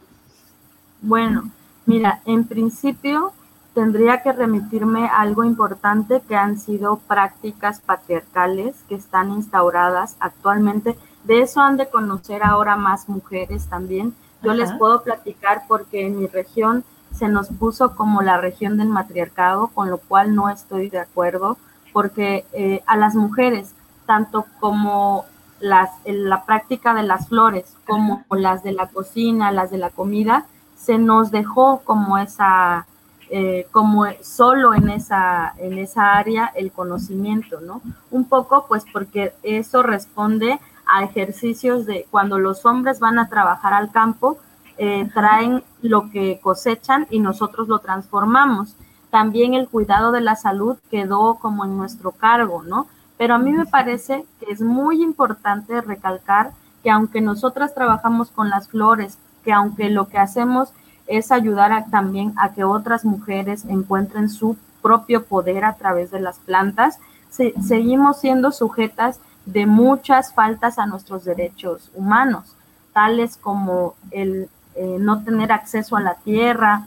[1.00, 1.50] Bueno,
[1.86, 3.32] Mira, en principio
[3.74, 10.96] tendría que remitirme a algo importante que han sido prácticas patriarcales que están instauradas actualmente.
[11.24, 14.14] De eso han de conocer ahora más mujeres también.
[14.42, 18.88] Yo les puedo platicar porque en mi región se nos puso como la región del
[18.88, 21.56] matriarcado, con lo cual no estoy de acuerdo,
[21.92, 23.72] porque eh, a las mujeres,
[24.06, 25.24] tanto como
[25.60, 30.46] las, la práctica de las flores, como las de la cocina, las de la comida,
[30.82, 32.86] se nos dejó como esa,
[33.30, 37.80] eh, como solo en esa, en esa área el conocimiento, ¿no?
[38.10, 43.72] Un poco pues porque eso responde a ejercicios de cuando los hombres van a trabajar
[43.74, 44.38] al campo,
[44.76, 48.74] eh, traen lo que cosechan y nosotros lo transformamos.
[49.10, 52.88] También el cuidado de la salud quedó como en nuestro cargo, ¿no?
[53.18, 58.50] Pero a mí me parece que es muy importante recalcar que aunque nosotras trabajamos con
[58.50, 60.72] las flores, que aunque lo que hacemos
[61.06, 66.38] es ayudar también a que otras mujeres encuentren su propio poder a través de las
[66.38, 66.98] plantas,
[67.30, 72.54] seguimos siendo sujetas de muchas faltas a nuestros derechos humanos.
[72.92, 76.86] tales como el eh, no tener acceso a la tierra,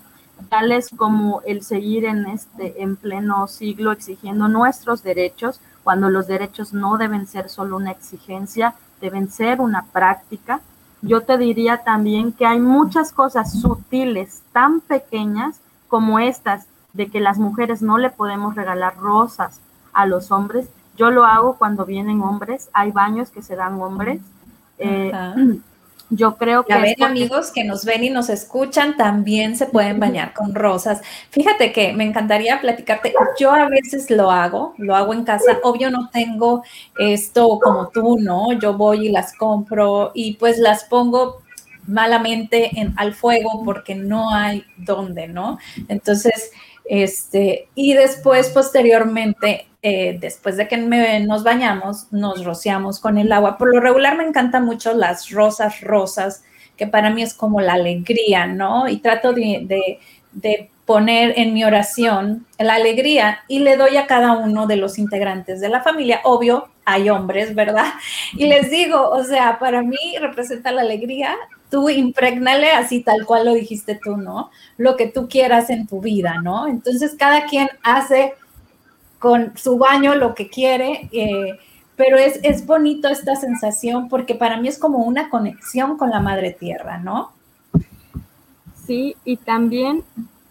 [0.49, 6.73] tales como el seguir en este en pleno siglo exigiendo nuestros derechos, cuando los derechos
[6.73, 10.61] no deben ser solo una exigencia, deben ser una práctica.
[11.07, 17.19] Yo te diría también que hay muchas cosas sutiles, tan pequeñas como estas, de que
[17.19, 19.59] las mujeres no le podemos regalar rosas
[19.93, 20.67] a los hombres.
[20.97, 24.21] Yo lo hago cuando vienen hombres, hay baños que se dan hombres.
[24.79, 25.11] Eh,
[26.09, 26.73] yo creo que...
[26.73, 31.01] A ver, amigos que nos ven y nos escuchan, también se pueden bañar con rosas.
[31.31, 33.13] Fíjate que me encantaría platicarte.
[33.39, 35.59] Yo a veces lo hago, lo hago en casa.
[35.63, 36.63] Obvio no tengo
[36.97, 38.53] esto como tú, ¿no?
[38.53, 41.41] Yo voy y las compro y pues las pongo
[41.87, 45.57] malamente en, al fuego porque no hay dónde, ¿no?
[45.87, 46.51] Entonces,
[46.87, 53.57] este, y después, posteriormente, eh, después de que nos bañamos, nos rociamos con el agua.
[53.57, 56.43] Por lo regular me encantan mucho las rosas rosas,
[56.77, 58.87] que para mí es como la alegría, ¿no?
[58.87, 59.99] Y trato de,
[60.31, 64.99] de poner en mi oración la alegría y le doy a cada uno de los
[64.99, 66.21] integrantes de la familia.
[66.23, 67.93] Obvio, hay hombres, ¿verdad?
[68.37, 71.35] Y les digo, o sea, para mí representa la alegría
[71.69, 74.51] tú impregnale así tal cual lo dijiste tú, ¿no?
[74.77, 76.67] Lo que tú quieras en tu vida, ¿no?
[76.67, 78.33] Entonces cada quien hace
[79.19, 81.57] con su baño lo que quiere, eh,
[81.95, 86.19] pero es, es bonito esta sensación porque para mí es como una conexión con la
[86.19, 87.31] madre tierra, ¿no?
[88.85, 90.03] Sí, y también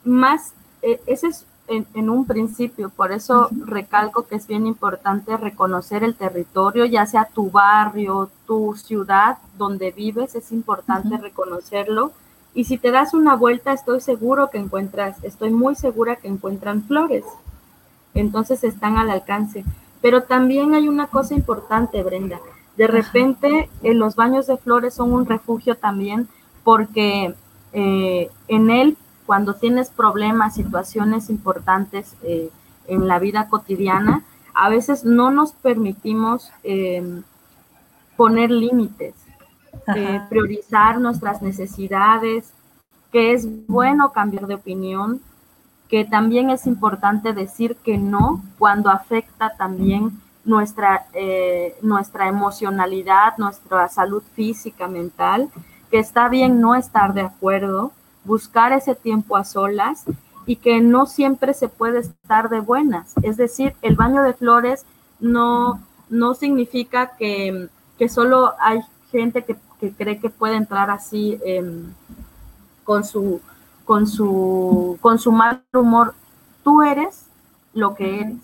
[0.03, 6.05] más, eh, ese es en, un principio, por eso recalco que es bien importante reconocer
[6.05, 12.13] el territorio, ya sea tu barrio, tu ciudad donde vives, es importante reconocerlo.
[12.55, 16.83] Y si te das una vuelta, estoy seguro que encuentras, estoy muy segura que encuentran
[16.85, 17.25] flores.
[18.13, 19.65] Entonces están al alcance.
[20.01, 22.39] Pero también hay una cosa importante, Brenda.
[22.77, 26.29] De repente, en los baños de flores son un refugio también
[26.63, 27.35] porque
[27.73, 32.51] eh, en él cuando tienes problemas, situaciones importantes eh,
[32.87, 37.23] en la vida cotidiana, a veces no nos permitimos em,
[38.17, 39.15] poner límites,
[39.95, 42.53] eh, priorizar nuestras necesidades,
[43.11, 45.21] que es bueno cambiar de opinión,
[45.89, 53.89] que también es importante decir que no cuando afecta también nuestra, eh, nuestra emocionalidad, nuestra
[53.89, 55.51] salud física, mental,
[55.91, 57.93] que está bien no estar de acuerdo,
[58.25, 60.05] buscar ese tiempo a solas
[60.47, 63.15] y que no siempre se puede estar de buenas.
[63.23, 64.85] Es decir, el baño de flores
[65.21, 67.69] no, no significa que,
[68.09, 69.57] solo hay gente que,
[69.93, 71.93] cree que puede entrar así em,
[72.85, 73.41] con, su,
[73.85, 76.15] con, su, con su mal humor.
[76.63, 77.27] Tú eres
[77.75, 78.37] lo que eres.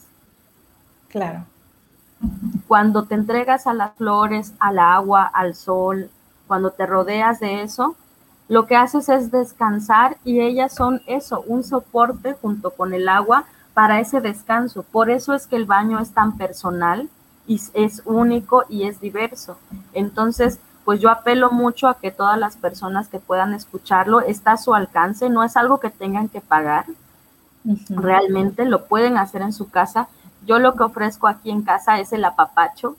[1.08, 1.44] Claro.
[2.68, 6.10] Cuando te entregas a las flores, al agua, al sol,
[6.46, 7.96] cuando te rodeas de eso,
[8.50, 13.44] lo que haces es descansar y ellas son eso, un soporte junto con el agua
[13.74, 14.82] para ese descanso.
[14.82, 17.08] Por eso es que el baño es tan personal
[17.46, 19.56] y es único y es diverso.
[19.92, 24.56] Entonces, pues yo apelo mucho a que todas las personas que puedan escucharlo está a
[24.56, 26.86] su alcance, no es algo que tengan que pagar.
[27.88, 30.08] Realmente lo pueden hacer en su casa.
[30.44, 32.96] Yo lo que ofrezco aquí en casa es el apapacho,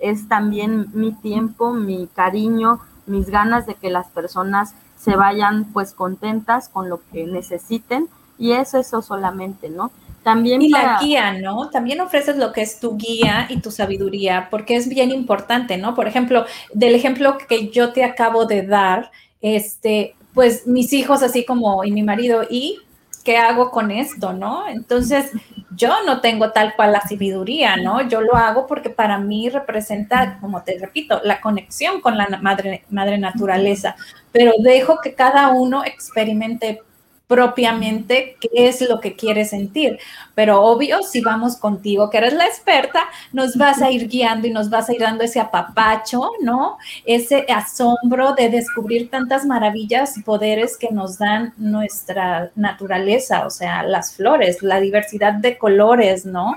[0.00, 5.92] es también mi tiempo, mi cariño, mis ganas de que las personas se vayan pues
[5.92, 9.90] contentas con lo que necesiten y es eso solamente, ¿no?
[10.22, 11.68] También y la guía, ¿no?
[11.68, 15.94] También ofreces lo que es tu guía y tu sabiduría, porque es bien importante, ¿no?
[15.94, 19.10] Por ejemplo, del ejemplo que yo te acabo de dar,
[19.42, 22.78] este, pues mis hijos así como y mi marido y
[23.24, 24.68] ¿qué hago con esto, no?
[24.68, 25.32] Entonces,
[25.76, 28.06] yo no tengo tal cual la sabiduría, ¿no?
[28.08, 32.84] Yo lo hago porque para mí representa, como te repito, la conexión con la madre,
[32.90, 33.96] madre naturaleza,
[34.30, 36.82] pero dejo que cada uno experimente
[37.26, 39.98] propiamente qué es lo que quiere sentir.
[40.34, 44.50] Pero obvio, si vamos contigo, que eres la experta, nos vas a ir guiando y
[44.50, 46.76] nos vas a ir dando ese apapacho, ¿no?
[47.04, 53.82] Ese asombro de descubrir tantas maravillas y poderes que nos dan nuestra naturaleza, o sea,
[53.82, 56.56] las flores, la diversidad de colores, ¿no?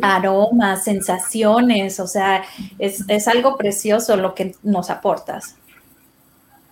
[0.00, 2.42] aromas, sensaciones, o sea,
[2.78, 5.56] es, es, algo precioso lo que nos aportas.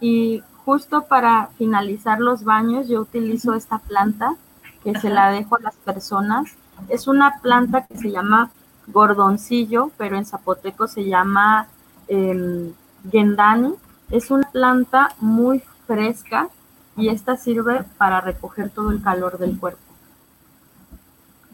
[0.01, 4.35] Y justo para finalizar los baños yo utilizo esta planta
[4.83, 6.57] que se la dejo a las personas.
[6.89, 8.51] Es una planta que se llama
[8.87, 11.69] gordoncillo, pero en zapoteco se llama
[12.09, 12.73] eh,
[13.11, 13.75] gendani.
[14.11, 16.49] Es una planta muy fresca
[16.97, 19.81] y esta sirve para recoger todo el calor del cuerpo.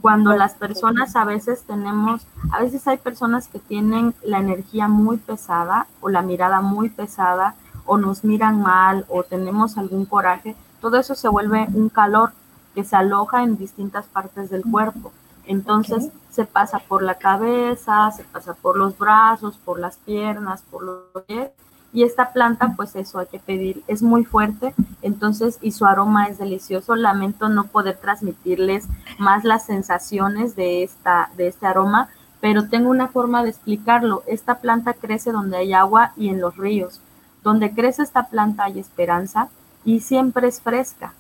[0.00, 5.18] Cuando las personas a veces tenemos, a veces hay personas que tienen la energía muy
[5.18, 7.54] pesada o la mirada muy pesada
[7.90, 12.30] o nos miran mal o tenemos algún coraje, todo eso se vuelve un calor
[12.72, 15.10] que se aloja en distintas partes del cuerpo.
[15.44, 20.84] Entonces se pasa por la cabeza, se pasa por los brazos, por las piernas, por
[20.84, 21.50] los pies.
[21.92, 24.72] Y esta planta, pues eso hay que pedir, es muy fuerte,
[25.02, 26.94] entonces, y su aroma es delicioso.
[26.94, 28.86] Lamento no poder transmitirles
[29.18, 32.08] más las sensaciones de, esta, de este aroma,
[32.40, 34.22] pero tengo una forma de explicarlo.
[34.28, 37.00] Esta planta crece donde hay agua y en los ríos.
[37.42, 39.48] Donde crece esta planta hay esperanza
[39.84, 41.14] y siempre es fresca.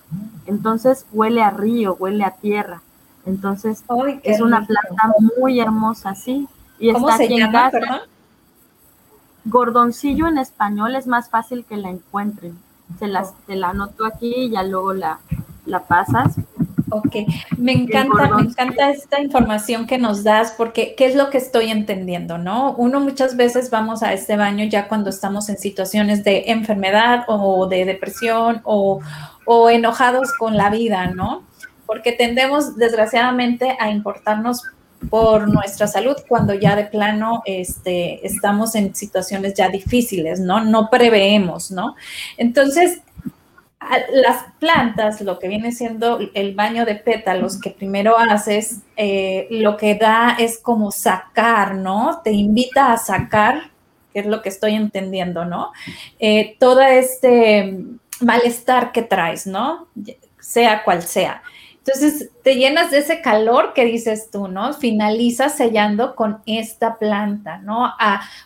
[0.46, 2.82] Entonces huele a río, huele a tierra.
[3.26, 3.84] Entonces,
[4.22, 6.48] es una planta muy hermosa, sí.
[6.78, 8.00] Y ¿Cómo se llama, perdón?
[9.44, 12.58] Gordoncillo en español es más fácil que la encuentren.
[12.98, 15.20] Se las, te la anoto aquí y ya luego la,
[15.66, 16.36] la pasas.
[16.90, 17.16] Ok,
[17.56, 21.70] me encanta, me encanta esta información que nos das porque qué es lo que estoy
[21.70, 22.74] entendiendo, ¿no?
[22.76, 27.66] Uno muchas veces vamos a este baño ya cuando estamos en situaciones de enfermedad o
[27.66, 29.00] de depresión o,
[29.44, 31.44] o enojados con la vida, ¿no?
[31.90, 34.62] porque tendemos desgraciadamente a importarnos
[35.08, 40.62] por nuestra salud cuando ya de plano este, estamos en situaciones ya difíciles, ¿no?
[40.62, 41.96] No preveemos, ¿no?
[42.36, 43.00] Entonces,
[44.12, 49.76] las plantas, lo que viene siendo el baño de pétalos que primero haces, eh, lo
[49.76, 52.20] que da es como sacar, ¿no?
[52.22, 53.70] Te invita a sacar,
[54.12, 55.72] que es lo que estoy entendiendo, ¿no?
[56.18, 57.78] Eh, todo este
[58.20, 59.88] malestar que traes, ¿no?
[60.38, 61.42] Sea cual sea.
[61.78, 64.74] Entonces, te llenas de ese calor que dices tú, ¿no?
[64.74, 67.94] Finalizas sellando con esta planta, ¿no?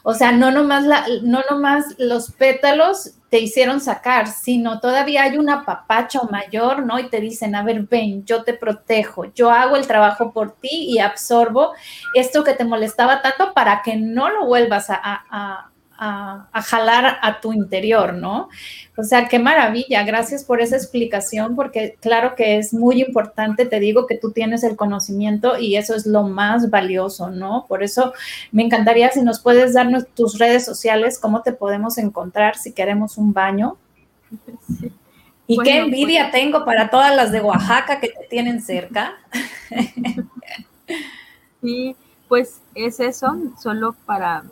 [0.04, 5.38] o sea, no nomás, la, no nomás los pétalos te hicieron sacar, sino todavía hay
[5.38, 7.00] una papacha mayor, ¿no?
[7.00, 10.86] Y te dicen, a ver, ven, yo te protejo, yo hago el trabajo por ti
[10.88, 11.72] y absorbo
[12.14, 17.52] esto que te molestaba tanto para que no lo vuelvas a a, jalar a tu
[17.52, 18.48] interior, ¿no?
[18.96, 23.80] O sea, qué maravilla, gracias por esa explicación, porque claro que es muy importante, te
[23.80, 27.66] digo que tú tienes el conocimiento y eso es lo más valioso, ¿no?
[27.68, 28.12] Por eso
[28.52, 33.18] me encantaría si nos puedes darnos tus redes sociales, cómo te podemos encontrar si queremos
[33.18, 33.76] un baño.
[35.46, 39.12] Y qué envidia pues tengo para todas las de Oaxaca que te tienen cerca.
[41.60, 41.96] Sí,
[42.28, 44.44] pues es eso, solo para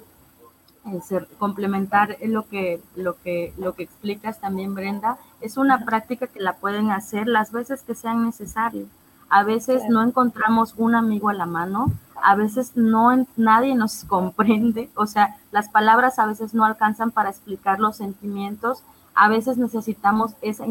[1.38, 6.54] complementar lo que, lo, que, lo que explicas también, Brenda, es una práctica que la
[6.54, 8.88] pueden hacer las veces que sean necesarias.
[9.28, 11.86] A veces no encontramos un amigo a la mano,
[12.22, 17.30] a veces no nadie nos comprende, o sea, las palabras a veces no alcanzan para
[17.30, 18.82] explicar los sentimientos,
[19.14, 20.64] a veces necesitamos esa,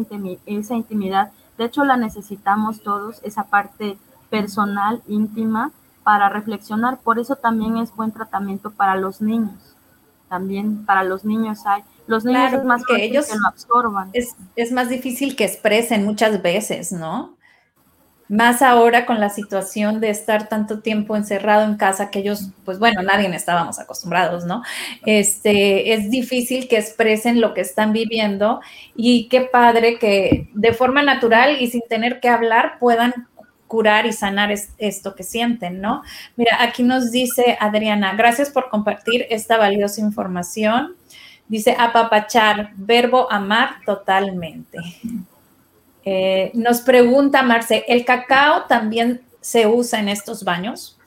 [0.46, 3.96] esa intimidad, de hecho la necesitamos todos, esa parte
[4.30, 5.70] personal, íntima,
[6.02, 9.71] para reflexionar, por eso también es buen tratamiento para los niños
[10.32, 11.82] también para los niños hay.
[12.06, 14.08] Los niños es más que ellos que lo absorban.
[14.14, 17.36] Es, es, más difícil que expresen muchas veces, ¿no?
[18.30, 22.78] Más ahora con la situación de estar tanto tiempo encerrado en casa que ellos, pues
[22.78, 24.62] bueno, nadie estábamos acostumbrados, ¿no?
[25.04, 28.62] Este, es difícil que expresen lo que están viviendo
[28.96, 33.28] y qué padre que de forma natural y sin tener que hablar puedan
[33.72, 36.02] curar y sanar esto que sienten, ¿no?
[36.36, 40.94] Mira, aquí nos dice Adriana, gracias por compartir esta valiosa información.
[41.48, 44.76] Dice apapachar, verbo amar totalmente.
[46.04, 50.98] Eh, nos pregunta Marce, ¿el cacao también se usa en estos baños?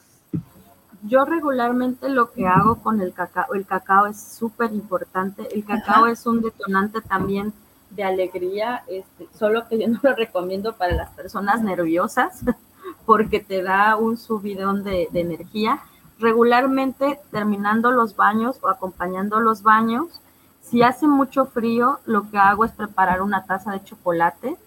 [1.03, 5.47] Yo regularmente lo que hago con el cacao, el cacao es súper importante.
[5.53, 7.53] El cacao es un detonante también
[7.95, 12.41] de alegría, este, solo que yo no lo recomiendo para las personas nerviosas
[13.05, 15.79] porque te da un subidón de, de energía.
[16.19, 20.21] Regularmente terminando los baños o acompañando los baños,
[20.61, 24.57] si hace mucho frío, lo que hago es preparar una taza de chocolate,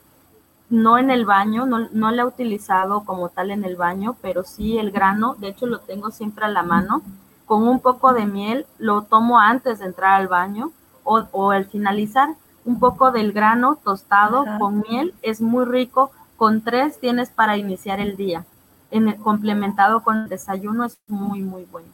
[0.71, 4.45] no en el baño, no, no la he utilizado como tal en el baño, pero
[4.45, 7.03] sí el grano, de hecho lo tengo siempre a la mano,
[7.47, 10.71] con un poco de miel, lo tomo antes de entrar al baño
[11.03, 12.37] o, o al finalizar
[12.69, 16.11] un poco del grano tostado con miel, es muy rico.
[16.37, 18.45] Con tres tienes para iniciar el día.
[18.91, 21.89] En el, complementado con el desayuno es muy, muy bueno.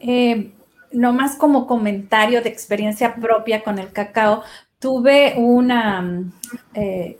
[0.00, 0.52] Eh,
[0.92, 4.42] no más como comentario de experiencia propia con el cacao,
[4.80, 6.24] tuve una
[6.74, 7.18] eh,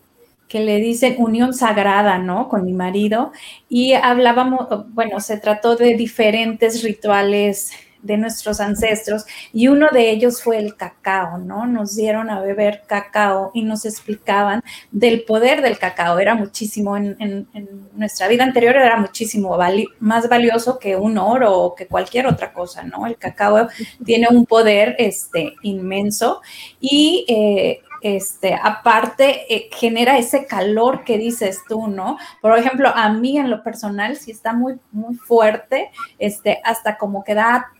[0.48, 2.48] que le dicen unión sagrada, ¿no?
[2.48, 3.30] Con mi marido
[3.68, 7.72] y hablábamos, bueno, se trató de diferentes rituales
[8.02, 11.66] de nuestros ancestros y uno de ellos fue el cacao, ¿no?
[11.66, 16.18] Nos dieron a beber cacao y nos explicaban del poder del cacao.
[16.18, 17.48] Era muchísimo, en,
[17.94, 19.58] nuestra vida anterior era muchísimo
[19.98, 23.06] más valioso que un oro o que cualquier otra cosa, ¿no?
[23.06, 23.68] El cacao
[24.04, 26.40] tiene un poder este, inmenso
[26.80, 27.24] y...
[27.28, 32.16] Eh, este, aparte eh, genera ese calor que dices tú, ¿no?
[32.40, 37.24] Por ejemplo, a mí en lo personal, si está muy, muy fuerte, este, hasta como
[37.24, 37.70] que da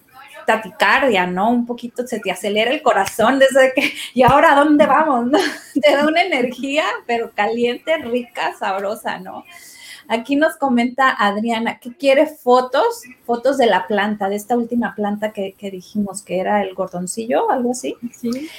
[0.50, 1.50] taticardia, ¿no?
[1.50, 5.26] Un poquito se te acelera el corazón desde que, ¿y ahora dónde vamos?
[5.26, 5.38] ¿no?
[5.80, 9.44] Te da una energía, pero caliente, rica, sabrosa, ¿no?
[10.08, 15.32] Aquí nos comenta Adriana que quiere fotos, fotos de la planta, de esta última planta
[15.32, 17.96] que, que dijimos que era el gordoncillo, algo así.
[18.12, 18.50] Sí.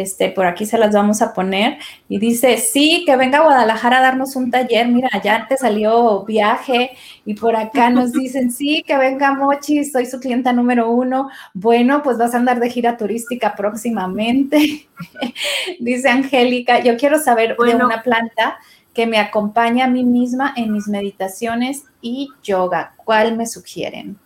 [0.00, 1.78] Este, por aquí se las vamos a poner.
[2.08, 4.88] Y dice, sí, que venga a Guadalajara a darnos un taller.
[4.88, 6.92] Mira, ya te salió viaje.
[7.24, 11.28] Y por acá nos dicen, sí, que venga Mochi, soy su clienta número uno.
[11.52, 14.88] Bueno, pues vas a andar de gira turística próximamente.
[15.80, 18.58] dice Angélica, yo quiero saber de una planta
[18.94, 22.94] que me acompaña a mí misma en mis meditaciones y yoga.
[22.96, 24.18] ¿Cuál me sugieren?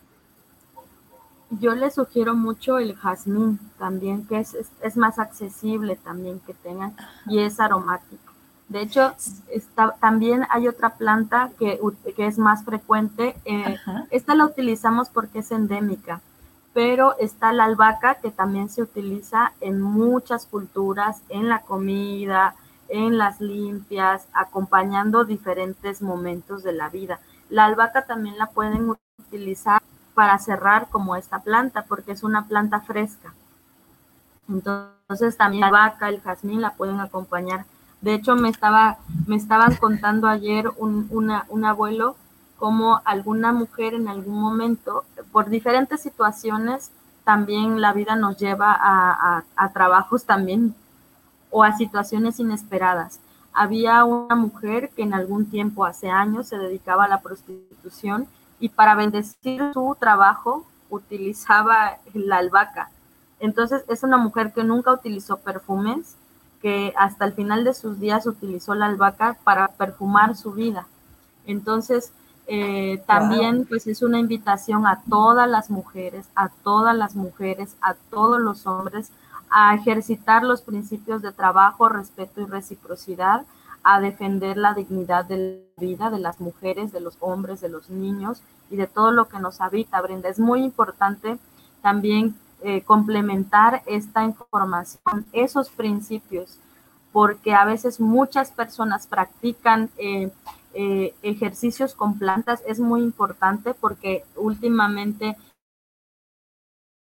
[1.49, 6.95] Yo le sugiero mucho el jazmín también, que es, es, más accesible también que tengan
[7.27, 8.33] y es aromático.
[8.67, 9.13] De hecho,
[9.51, 11.79] está, también hay otra planta que,
[12.15, 13.35] que es más frecuente.
[13.45, 13.77] Eh,
[14.09, 16.21] esta la utilizamos porque es endémica,
[16.73, 22.55] pero está la albahaca que también se utiliza en muchas culturas, en la comida,
[22.89, 27.19] en las limpias, acompañando diferentes momentos de la vida.
[27.49, 29.81] La albahaca también la pueden utilizar
[30.15, 33.33] para cerrar como esta planta, porque es una planta fresca.
[34.49, 37.65] Entonces también la vaca, el jazmín la pueden acompañar.
[38.01, 38.97] De hecho, me, estaba,
[39.27, 42.15] me estaban contando ayer un, un abuelo
[42.57, 46.91] como alguna mujer en algún momento, por diferentes situaciones,
[47.23, 50.75] también la vida nos lleva a, a trabajos también
[51.49, 53.19] o a situaciones inesperadas.
[53.51, 58.27] Había una mujer que en algún tiempo, hace años, se dedicaba a la prostitución
[58.59, 62.89] y para bendecir su trabajo utilizaba la albahaca.
[63.39, 66.15] Entonces es una mujer que nunca utilizó perfumes,
[66.61, 70.87] que hasta el final de sus días utilizó la albahaca para perfumar su vida.
[71.45, 72.11] Entonces
[72.47, 77.95] eh, también pues es una invitación a todas las mujeres, a todas las mujeres, a
[78.09, 79.11] todos los hombres
[79.49, 83.45] a ejercitar los principios de trabajo, respeto y reciprocidad,
[83.87, 85.37] a defender la dignidad de
[85.77, 89.27] la vida de las mujeres, de los hombres, de los niños y de todo lo
[89.27, 90.27] que nos habita, Brenda.
[90.27, 91.37] Es muy importante
[91.83, 96.57] también eh, complementar esta información, esos principios,
[97.13, 100.31] porque a veces muchas personas practican eh,
[100.73, 102.63] eh, ejercicios con plantas.
[102.65, 105.37] Es muy importante porque últimamente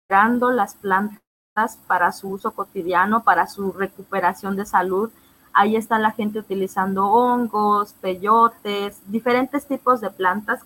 [0.10, 5.12] las plantas para su uso cotidiano, para su recuperación de salud,
[5.58, 10.66] Ahí está la gente utilizando hongos, peyotes, diferentes tipos de plantas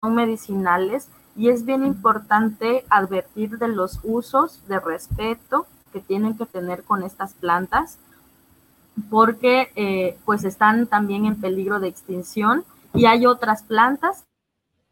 [0.00, 6.46] son medicinales y es bien importante advertir de los usos de respeto que tienen que
[6.46, 7.98] tener con estas plantas
[9.10, 12.64] porque eh, pues están también en peligro de extinción
[12.94, 14.24] y hay otras plantas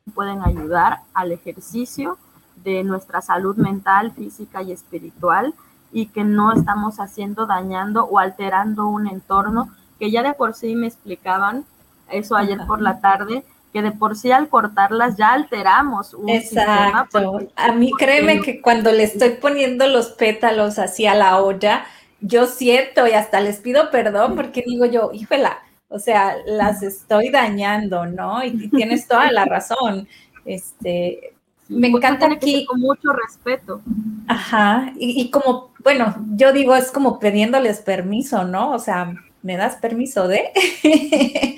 [0.05, 2.19] que pueden ayudar al ejercicio
[2.65, 5.55] de nuestra salud mental, física y espiritual
[5.93, 10.75] y que no estamos haciendo, dañando o alterando un entorno que ya de por sí
[10.75, 11.65] me explicaban
[12.11, 17.39] eso ayer por la tarde, que de por sí al cortarlas ya alteramos un Exacto.
[17.55, 21.85] a mí créeme que cuando le estoy poniendo los pétalos así a la olla,
[22.21, 27.31] yo siento y hasta les pido perdón porque digo yo, híjola, o sea, las estoy
[27.31, 28.43] dañando, ¿no?
[28.45, 30.09] Y, y tienes toda la razón.
[30.45, 31.35] Este,
[31.71, 32.67] me encanta aquí.
[32.67, 33.81] Con mucho respeto.
[34.27, 38.73] Ajá, y, como, bueno, yo digo, es como pidiéndoles permiso, ¿no?
[38.73, 40.51] O sea, ¿me das permiso de?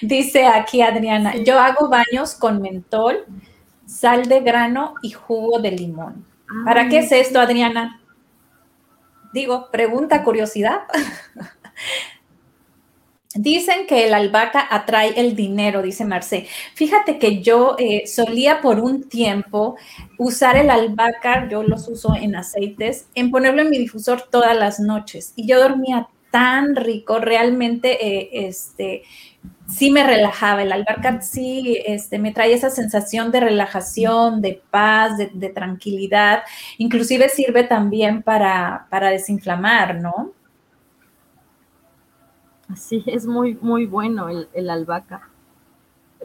[0.00, 3.24] Dice aquí Adriana, yo hago baños con mentol,
[3.86, 6.24] sal de grano y jugo de limón.
[6.64, 8.00] ¿Para qué es esto, Adriana?
[9.32, 10.82] Digo, pregunta, curiosidad.
[13.34, 16.46] Dicen que el albahaca atrae el dinero, dice Marce.
[16.74, 19.76] Fíjate que yo eh, solía por un tiempo
[20.18, 24.78] usar el albahaca, yo los uso en aceites, en ponerlo en mi difusor todas las
[24.78, 29.02] noches y yo dormía tan rico, realmente eh, este,
[29.68, 30.62] sí me relajaba.
[30.62, 36.42] El albahaca sí este, me trae esa sensación de relajación, de paz, de, tranquilidad.
[36.78, 40.32] Inclusive sirve también para, para desinflamar, ¿no?
[42.76, 45.28] Sí, es muy, muy bueno el, albahaca,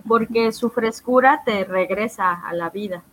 [0.07, 3.03] porque su frescura te regresa a la vida.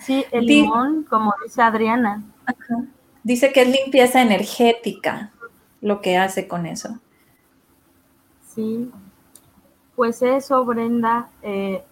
[0.00, 2.22] Sí, el limón, como dice Adriana.
[3.22, 5.30] Dice que es limpieza energética
[5.80, 6.98] lo que hace con eso.
[8.54, 8.90] Sí,
[9.94, 11.28] pues eso, Brenda.
[11.42, 11.84] Eh,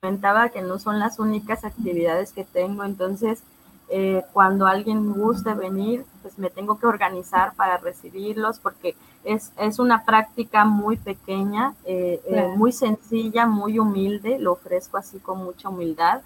[0.00, 3.42] comentaba que no son las únicas actividades que tengo, entonces
[3.88, 9.78] eh, cuando alguien guste venir, pues me tengo que organizar para recibirlos porque es, es
[9.78, 15.68] una práctica muy pequeña, eh, eh, muy sencilla, muy humilde, lo ofrezco así con mucha
[15.68, 16.22] humildad.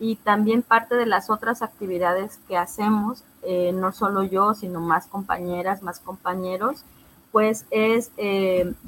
[0.00, 3.24] Y también parte de las otras actividades que hacemos,
[3.74, 6.84] no solo yo, sino más compañeras, más compañeros,
[7.32, 8.12] pues es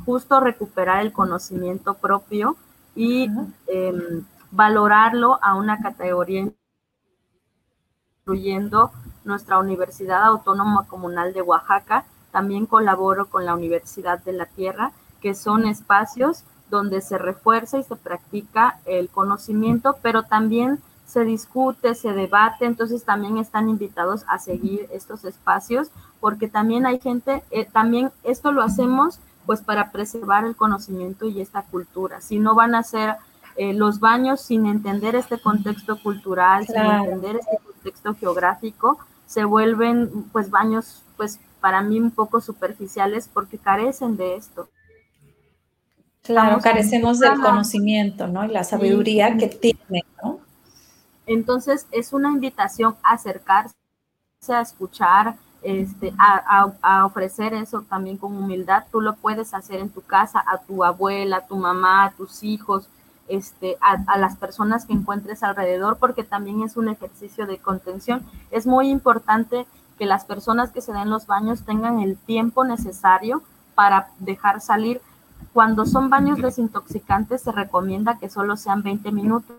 [0.05, 2.55] justo recuperar el conocimiento propio
[2.95, 3.29] y
[3.67, 6.53] em, valorarlo a una categoría
[8.31, 8.93] incluyendo
[9.25, 12.05] nuestra Universidad Autónoma Comunal de Oaxaca.
[12.31, 17.83] También colaboro con la Universidad de la Tierra, que son espacios donde se refuerza y
[17.83, 24.39] se practica el conocimiento, pero también se discute, se debate, entonces también están invitados a
[24.39, 25.89] seguir estos espacios,
[26.21, 31.41] porque también hay gente, eh, también esto lo hacemos pues para preservar el conocimiento y
[31.41, 32.21] esta cultura.
[32.21, 33.17] Si no van a ser
[33.57, 40.25] eh, los baños sin entender este contexto cultural, sin entender este contexto geográfico, se vuelven
[40.33, 44.69] pues baños pues para mí un poco superficiales porque carecen de esto.
[46.23, 48.45] Claro, carecemos del conocimiento, ¿no?
[48.45, 50.41] Y la sabiduría que tiene, ¿no?
[51.27, 53.75] Entonces es una invitación a acercarse,
[54.49, 58.85] a escuchar, este, a, a, ofrecer eso también con humildad.
[58.91, 62.43] Tú lo puedes hacer en tu casa, a tu abuela, a tu mamá, a tus
[62.43, 62.89] hijos,
[63.31, 68.27] este, a, las personas que encuentres alrededor, porque también es un ejercicio de contención.
[68.51, 69.67] Es muy importante
[69.99, 73.43] que las personas que se den los baños tengan el tiempo necesario
[73.77, 75.01] para dejar salir.
[75.53, 79.57] Cuando son baños desintoxicantes, se recomienda que solo sean 20 minutos.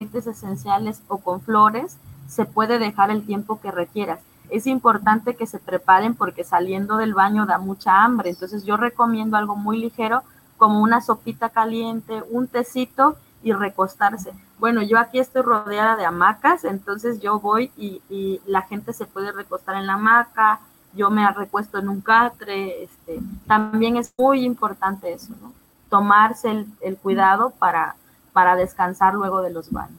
[0.00, 4.20] esenciales o con flores, se puede dejar el tiempo que requieras.
[4.48, 8.30] Es importante que se preparen porque saliendo del baño da mucha hambre.
[8.30, 10.22] Entonces yo recomiendo algo muy ligero
[10.60, 14.32] como una sopita caliente, un tecito y recostarse.
[14.58, 19.32] Bueno, yo aquí estoy rodeada de hamacas, entonces yo voy y, la gente se puede
[19.32, 20.60] recostar en la hamaca,
[20.94, 25.54] yo me recuesto en un catre, este, también es muy importante eso, ¿no?
[25.88, 27.96] Tomarse el, cuidado para,
[28.34, 29.98] para descansar luego de los baños.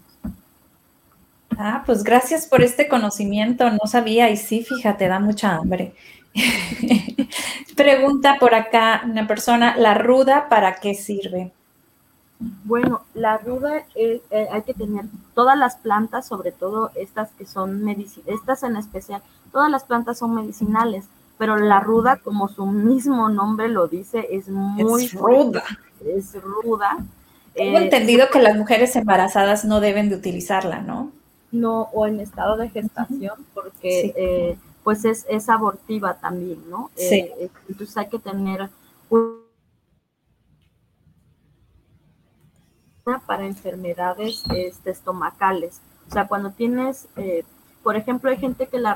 [1.58, 5.96] Ah, pues gracias por este conocimiento, no sabía y sí, fíjate, da mucha hambre.
[7.76, 11.52] Pregunta por acá una persona, ¿la ruda para qué sirve?
[12.64, 15.06] Bueno, la ruda eh, hay que tener
[15.36, 20.18] todas las plantas, sobre todo estas que son medicinales, estas en especial, todas las plantas
[20.18, 21.06] son medicinales,
[21.38, 25.64] pero la ruda, como su mismo nombre lo dice, es muy ruda.
[26.06, 26.98] Es ruda.
[27.54, 31.12] Tengo eh, entendido que las mujeres embarazadas no deben de utilizarla, ¿no?
[31.52, 36.90] No, o en estado de gestación, porque eh, pues es, es abortiva también, ¿no?
[36.96, 37.30] Sí.
[37.40, 38.70] Eh, entonces hay que tener
[43.26, 45.82] para enfermedades este, estomacales.
[46.08, 47.44] O sea, cuando tienes, eh,
[47.84, 48.96] por ejemplo, hay gente que, la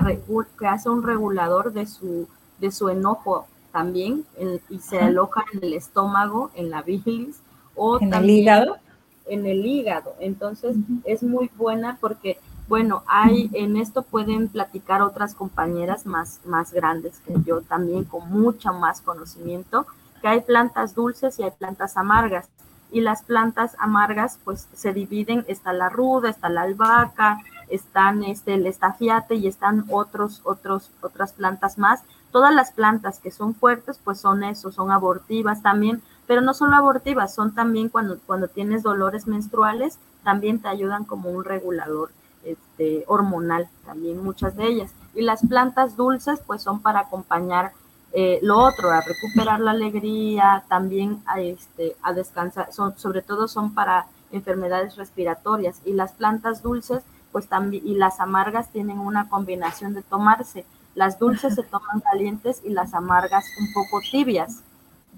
[0.60, 2.28] que hace un regulador de su,
[2.60, 4.26] de su enojo también
[4.70, 7.38] y se aloja en el estómago, en la bilis
[7.76, 8.78] o en el hígado.
[9.26, 10.16] En el hígado.
[10.20, 16.74] Entonces es muy buena porque bueno, hay en esto pueden platicar otras compañeras más, más
[16.74, 19.86] grandes que yo también con mucho más conocimiento,
[20.22, 22.48] que hay plantas dulces y hay plantas amargas.
[22.92, 27.40] Y las plantas amargas pues se dividen, está la ruda, está la albahaca,
[27.70, 32.02] están este, el estafiate y están otros, otros, otras plantas más.
[32.32, 36.76] Todas las plantas que son fuertes pues son eso, son abortivas también, pero no solo
[36.76, 42.10] abortivas, son también cuando, cuando tienes dolores menstruales, también te ayudan como un regulador
[42.46, 44.92] este, hormonal, también muchas de ellas.
[45.14, 47.74] Y las plantas dulces, pues son para acompañar
[48.14, 53.50] eh, lo otro, a recuperar la alegría, también a, este, a descansar, son, sobre todo
[53.50, 55.82] son para enfermedades respiratorias.
[55.84, 60.66] Y las plantas dulces, pues también, y las amargas tienen una combinación de tomarse.
[60.94, 64.62] Las dulces se toman calientes y las amargas un poco tibias.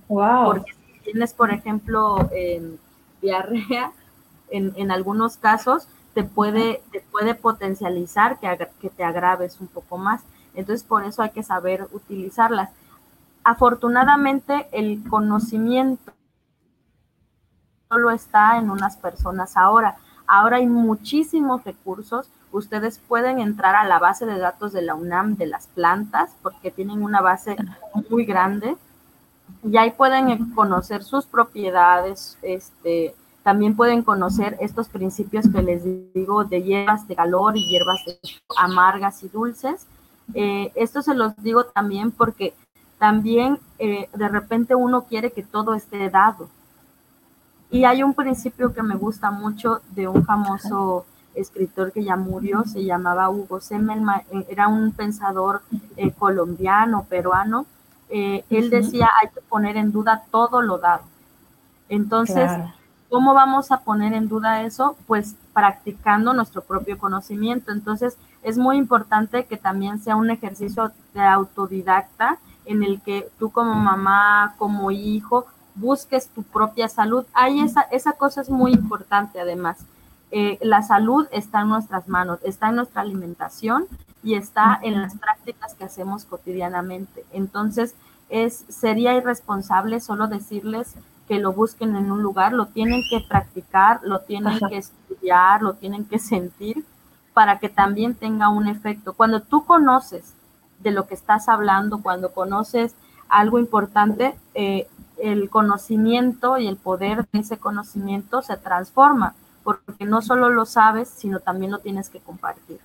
[0.07, 0.45] Wow.
[0.45, 2.29] Porque si tienes, por ejemplo,
[3.21, 3.91] diarrea,
[4.49, 5.87] en, en algunos casos,
[6.17, 10.23] te puede, te puede potencializar que, que te agraves un poco más.
[10.55, 12.71] Entonces, por eso hay que saber utilizarlas.
[13.43, 16.11] Afortunadamente, el conocimiento
[17.87, 19.97] solo está en unas personas ahora.
[20.25, 22.31] Ahora hay muchísimos recursos.
[22.51, 26.71] Ustedes pueden entrar a la base de datos de la UNAM de las plantas porque
[26.71, 27.55] tienen una base
[28.09, 28.75] muy grande
[29.61, 33.13] y ahí pueden conocer sus propiedades, este,
[33.47, 35.81] También pueden conocer estos principios que les
[36.13, 38.03] digo de hierbas de calor y hierbas
[38.57, 39.87] amargas y dulces.
[40.33, 42.53] Eh, esto se los digo también porque
[42.99, 46.49] también eh, de repente uno quiere que todo esté dado.
[47.71, 52.65] Y hay un principio que me gusta mucho de un famoso escritor que ya murió,
[52.65, 55.61] se llamaba Hugo Semmelman, eh, era un pensador
[55.95, 57.65] eh, colombiano, peruano.
[58.09, 61.03] él decía, hay que poner en duda todo lo dado.
[61.87, 62.51] Entonces,
[63.09, 64.95] ¿cómo vamos a poner en duda eso?
[65.07, 67.71] Pues practicando nuestro propio conocimiento.
[67.71, 73.49] Entonces, es muy importante que también sea un ejercicio de autodidacta en el que tú
[73.51, 75.45] como mamá, como hijo,
[75.75, 77.25] busques tu propia salud.
[77.33, 79.77] Ahí esa, esa cosa es muy importante además.
[80.31, 83.85] Eh, la salud está en nuestras manos, está en nuestra alimentación
[84.23, 87.25] y está en las prácticas que hacemos cotidianamente.
[87.31, 87.95] Entonces,
[88.29, 90.95] es, sería irresponsable solo decirles
[91.27, 95.73] que lo busquen en un lugar, lo tienen que practicar, lo tienen que estudiar, lo
[95.73, 96.85] tienen que sentir
[97.33, 99.13] para que también tenga un efecto.
[99.13, 100.33] Cuando tú conoces
[100.79, 102.95] de lo que estás hablando, cuando conoces
[103.29, 110.21] algo importante, eh, el conocimiento y el poder de ese conocimiento se transforma, porque no
[110.21, 112.79] solo lo sabes, sino también lo tienes que compartir.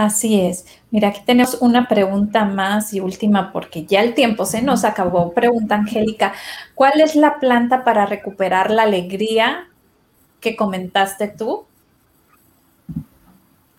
[0.00, 0.64] Así es.
[0.90, 5.34] Mira, aquí tenemos una pregunta más y última porque ya el tiempo se nos acabó.
[5.34, 6.32] Pregunta Angélica,
[6.74, 9.68] ¿cuál es la planta para recuperar la alegría
[10.40, 11.66] que comentaste tú?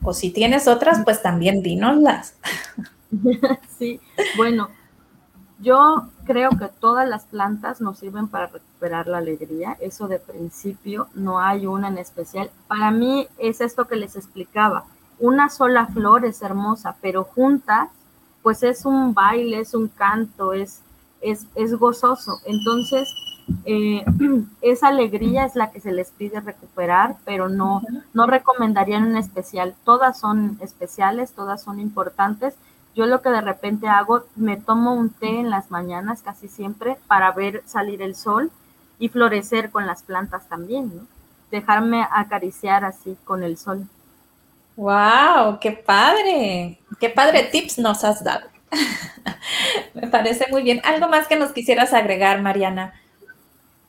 [0.04, 2.36] O si tienes otras, pues también dínoslas.
[3.78, 4.00] Sí,
[4.38, 4.70] bueno,
[5.60, 9.76] yo creo que todas las plantas nos sirven para recuperar la alegría.
[9.82, 12.52] Eso de principio, no hay una en especial.
[12.68, 14.86] Para mí es esto que les explicaba.
[15.22, 17.90] Una sola flor es hermosa, pero juntas,
[18.42, 20.80] pues es un baile, es un canto, es,
[21.22, 22.40] es, es gozoso.
[22.46, 23.08] Entonces,
[23.66, 24.04] eh,
[24.62, 27.84] esa alegría es la que se les pide recuperar, pero no,
[28.16, 29.76] no recomendarían en especial.
[29.84, 32.56] Todas son especiales, todas son importantes.
[32.96, 36.98] Yo lo que de repente hago, me tomo un té en las mañanas casi siempre
[37.06, 38.50] para ver salir el sol
[38.98, 41.04] y florecer con las plantas también, ¿no?
[41.52, 43.88] Dejarme acariciar así con el sol.
[44.76, 45.60] ¡Wow!
[45.60, 46.80] ¡Qué padre!
[47.00, 48.48] ¡Qué padre tips nos has dado!
[49.94, 50.82] Me parece muy bien.
[50.84, 52.94] ¿Algo más que nos quisieras agregar, Mariana?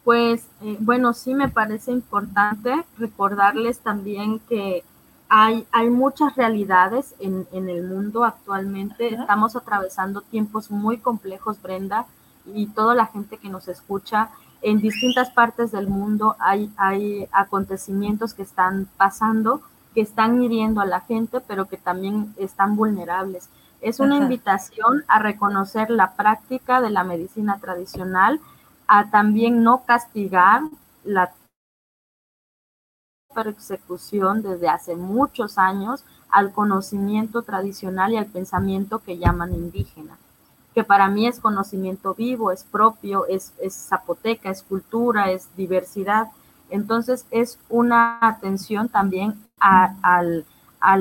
[0.04, 4.82] Pues eh, bueno, sí me parece importante recordarles también que
[5.28, 9.14] hay, hay muchas realidades en, el mundo actualmente.
[9.14, 12.06] Estamos atravesando tiempos muy complejos, Brenda,
[12.52, 14.30] y toda la gente que nos escucha.
[14.60, 19.62] En distintas partes del mundo hay, hay acontecimientos que están pasando,
[19.94, 23.48] que están hiriendo a la gente, pero que también están vulnerables.
[23.80, 28.40] Es una invitación a reconocer la práctica de la medicina tradicional,
[28.86, 30.62] a también no castigar
[31.04, 31.32] la
[33.34, 40.16] persecución desde hace muchos años al conocimiento tradicional y al pensamiento que llaman indígena,
[40.74, 46.28] que para mí es conocimiento vivo, es propio, es, zapoteca, es cultura, es diversidad.
[46.70, 50.44] Entonces es una atención también al,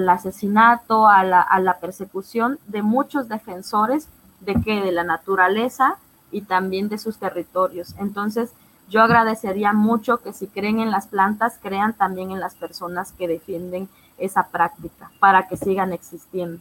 [0.10, 4.08] asesinato, a la, a la persecución de muchos defensores
[4.40, 5.98] de que de la naturaleza
[6.32, 7.96] y también de sus territorios.
[7.98, 8.52] Entonces,
[8.90, 13.28] yo agradecería mucho que si creen en las plantas, crean también en las personas que
[13.28, 13.88] defienden
[14.18, 16.60] esa práctica para que sigan existiendo.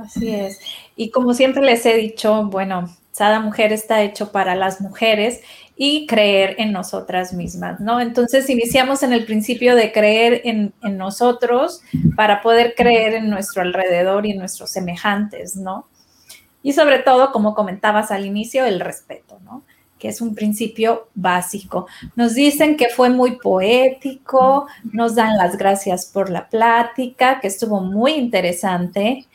[0.00, 0.58] Así es.
[0.96, 5.40] Y como siempre les he dicho, bueno, Sada Mujer está hecho para las mujeres
[5.76, 8.00] y creer en nosotras mismas, ¿no?
[8.00, 11.82] Entonces iniciamos en el principio de creer en, en nosotros
[12.16, 15.86] para poder creer en nuestro alrededor y en nuestros semejantes, ¿no?
[16.62, 19.62] Y sobre todo, como comentabas al inicio, el respeto, ¿no?
[20.00, 21.86] que es un principio básico.
[22.16, 27.80] Nos dicen que fue muy poético, nos dan las gracias por la plática, que estuvo
[27.80, 29.26] muy interesante.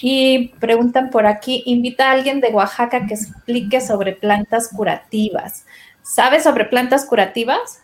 [0.00, 5.64] Y preguntan por aquí, invita a alguien de Oaxaca que explique sobre plantas curativas.
[6.02, 7.82] ¿Sabes sobre plantas curativas?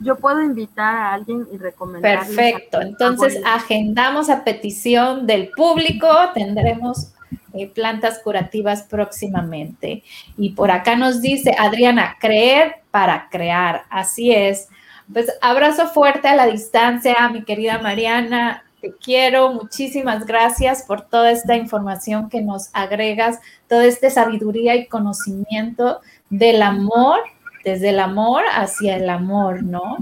[0.00, 2.18] Yo puedo invitar a alguien y recomendar.
[2.18, 7.12] Perfecto, entonces agendamos a petición del público, tendremos
[7.52, 10.02] eh, plantas curativas próximamente.
[10.36, 13.84] Y por acá nos dice Adriana, creer para crear.
[13.90, 14.68] Así es.
[15.12, 18.63] Pues abrazo fuerte a la distancia, mi querida Mariana.
[18.84, 24.88] Te quiero, muchísimas gracias por toda esta información que nos agregas, toda esta sabiduría y
[24.88, 27.20] conocimiento del amor,
[27.64, 29.96] desde el amor hacia el amor, ¿no?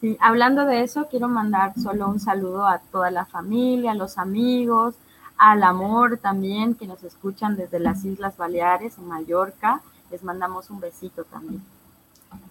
[0.00, 4.16] Sí, hablando de eso, quiero mandar solo un saludo a toda la familia, a los
[4.16, 4.94] amigos,
[5.36, 9.82] al amor también, que nos escuchan desde las Islas Baleares, en Mallorca.
[10.10, 11.62] Les mandamos un besito también.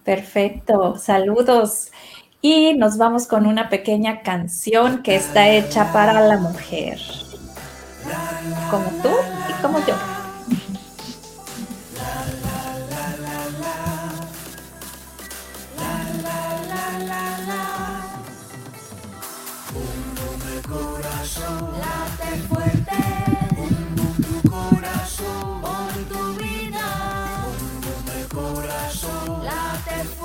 [0.04, 1.90] Perfecto, saludos.
[2.42, 6.98] Y nos vamos con una pequeña canción que está hecha para la mujer.
[8.70, 9.10] Como tú
[9.48, 9.94] y como yo.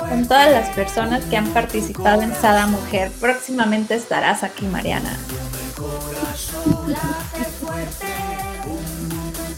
[0.10, 3.12] Con todas las personas que han participado en Sada Mujer.
[3.20, 5.18] Próximamente estarás aquí, Mariana.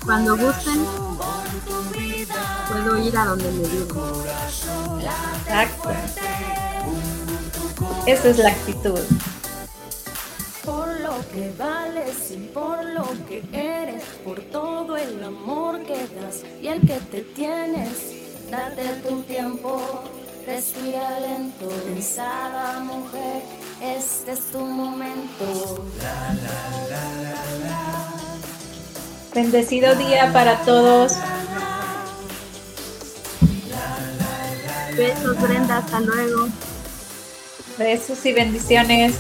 [0.06, 0.86] Cuando gusten,
[2.70, 3.98] puedo ir a donde me digan.
[5.46, 5.90] Exacto.
[8.06, 9.00] Esa es la actitud.
[10.64, 16.44] Por lo que vales y por lo que eres, por todo el amor que das
[16.62, 17.90] y el que te tienes,
[18.50, 20.04] date tu tiempo
[20.48, 23.44] Respira lento, pensada mujer,
[23.82, 25.84] este es tu momento.
[29.36, 31.18] Bendecido día para todos.
[34.96, 36.48] Besos, Brenda, hasta luego.
[37.78, 39.16] Besos y bendiciones.